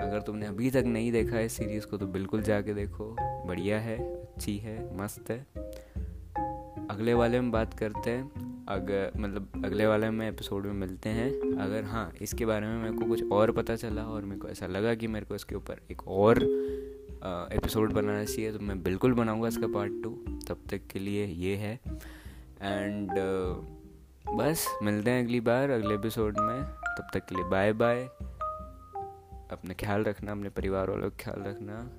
अगर 0.00 0.20
तुमने 0.20 0.46
अभी 0.46 0.70
तक 0.70 0.84
नहीं 0.86 1.10
देखा 1.12 1.36
है 1.36 1.48
सीरीज़ 1.48 1.86
को 1.86 1.96
तो 1.96 2.06
बिल्कुल 2.06 2.42
जाके 2.42 2.74
देखो, 2.74 3.14
बढ़िया 3.20 3.80
है, 3.80 3.98
अच्छी 3.98 4.56
है, 4.58 4.76
मस्त 4.96 5.30
है। 5.30 5.38
अगले 6.90 7.14
वाले 7.14 7.40
में 7.40 7.50
बात 7.50 7.74
करते 7.74 8.10
हैं 8.10 8.64
अगर 8.68 9.12
मतलब 9.16 9.64
अगले 9.64 9.86
वाले 9.86 10.10
में 10.10 10.28
एपिसोड 10.28 10.66
में 10.66 10.72
मिलते 10.72 11.08
हैं। 11.08 11.30
अगर 11.58 11.84
हाँ 11.84 12.10
इसके 12.22 12.46
बारे 12.46 12.66
में 12.66 12.76
मेरे 12.78 12.96
को 12.96 13.04
कुछ 13.04 13.30
और 13.32 13.52
पता 13.52 13.76
चला 13.76 14.02
और 14.04 14.24
मेरे 14.24 14.40
को 14.40 14.48
ऐसा 14.48 14.66
लगा 14.66 14.94
कि 14.94 15.06
मेरे 15.06 15.26
को 15.26 15.34
इसके 15.34 15.54
ऊपर 15.54 15.80
एक 15.90 16.06
और 16.08 16.42
एपिसोड 17.52 17.92
बनाना 17.92 18.24
चाहिए 18.24 18.52
तो 18.52 18.58
मैं 18.58 18.82
बिल्कुल 18.82 19.14
बनाऊँगा 19.14 19.48
इसका 19.48 19.66
पार्ट 19.66 20.02
टू 20.02 20.10
तब 20.48 20.62
तक 20.70 20.86
के 20.92 20.98
लिए 20.98 21.26
ये 21.26 21.54
है। 21.56 21.78
एंड 22.62 23.10
uh, 23.10 23.64
बस 24.34 24.78
मिलते 24.82 25.10
हैं 25.10 25.24
अगली 25.24 25.40
बार 25.40 25.70
अगले 25.70 25.94
एपिसोड 25.94 26.38
में। 26.38 26.62
तब 26.64 27.06
तक 27.14 27.26
के 27.26 27.34
लिए 27.34 27.44
बाय 27.44 27.72
बाय 27.72 28.04
अपने 29.50 29.74
ख्याल 29.74 30.04
रखना 30.04 30.32
अपने 30.32 30.48
परिवार 30.48 30.90
वालों 30.90 31.10
का 31.10 31.16
ख्याल 31.20 31.42
रखना। 31.42 31.90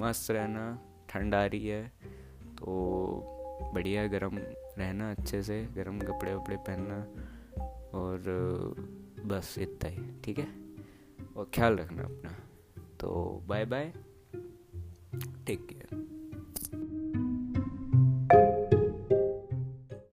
मस्त 0.00 0.30
रहना 0.30 0.78
ठंड 1.08 1.34
आ 1.34 1.46
रही 1.46 1.68
है। 1.68 1.92
तो 2.44 2.66
बढ़िया 3.74 4.06
गर्म 4.06 4.38
रहना 4.78 5.10
अच्छे 5.10 5.42
से 5.42 5.68
गर्म 5.74 6.00
कपड़े 6.00 6.34
वपड़े 6.34 6.56
पहनना। 6.56 7.00
और 7.98 8.18
uh, 8.18 9.26
बस 9.26 9.58
इतना 9.58 9.88
ही 9.88 10.20
ठीक 10.24 10.38
है? 10.38 10.48
और 11.36 11.50
ख्याल 11.54 11.76
रखना 11.76 12.02
अपना। 12.02 12.36
तो 13.00 13.42
बाय 13.46 13.64
बाय 13.64 13.92
टेक 15.46 15.66
केयर 15.66 16.19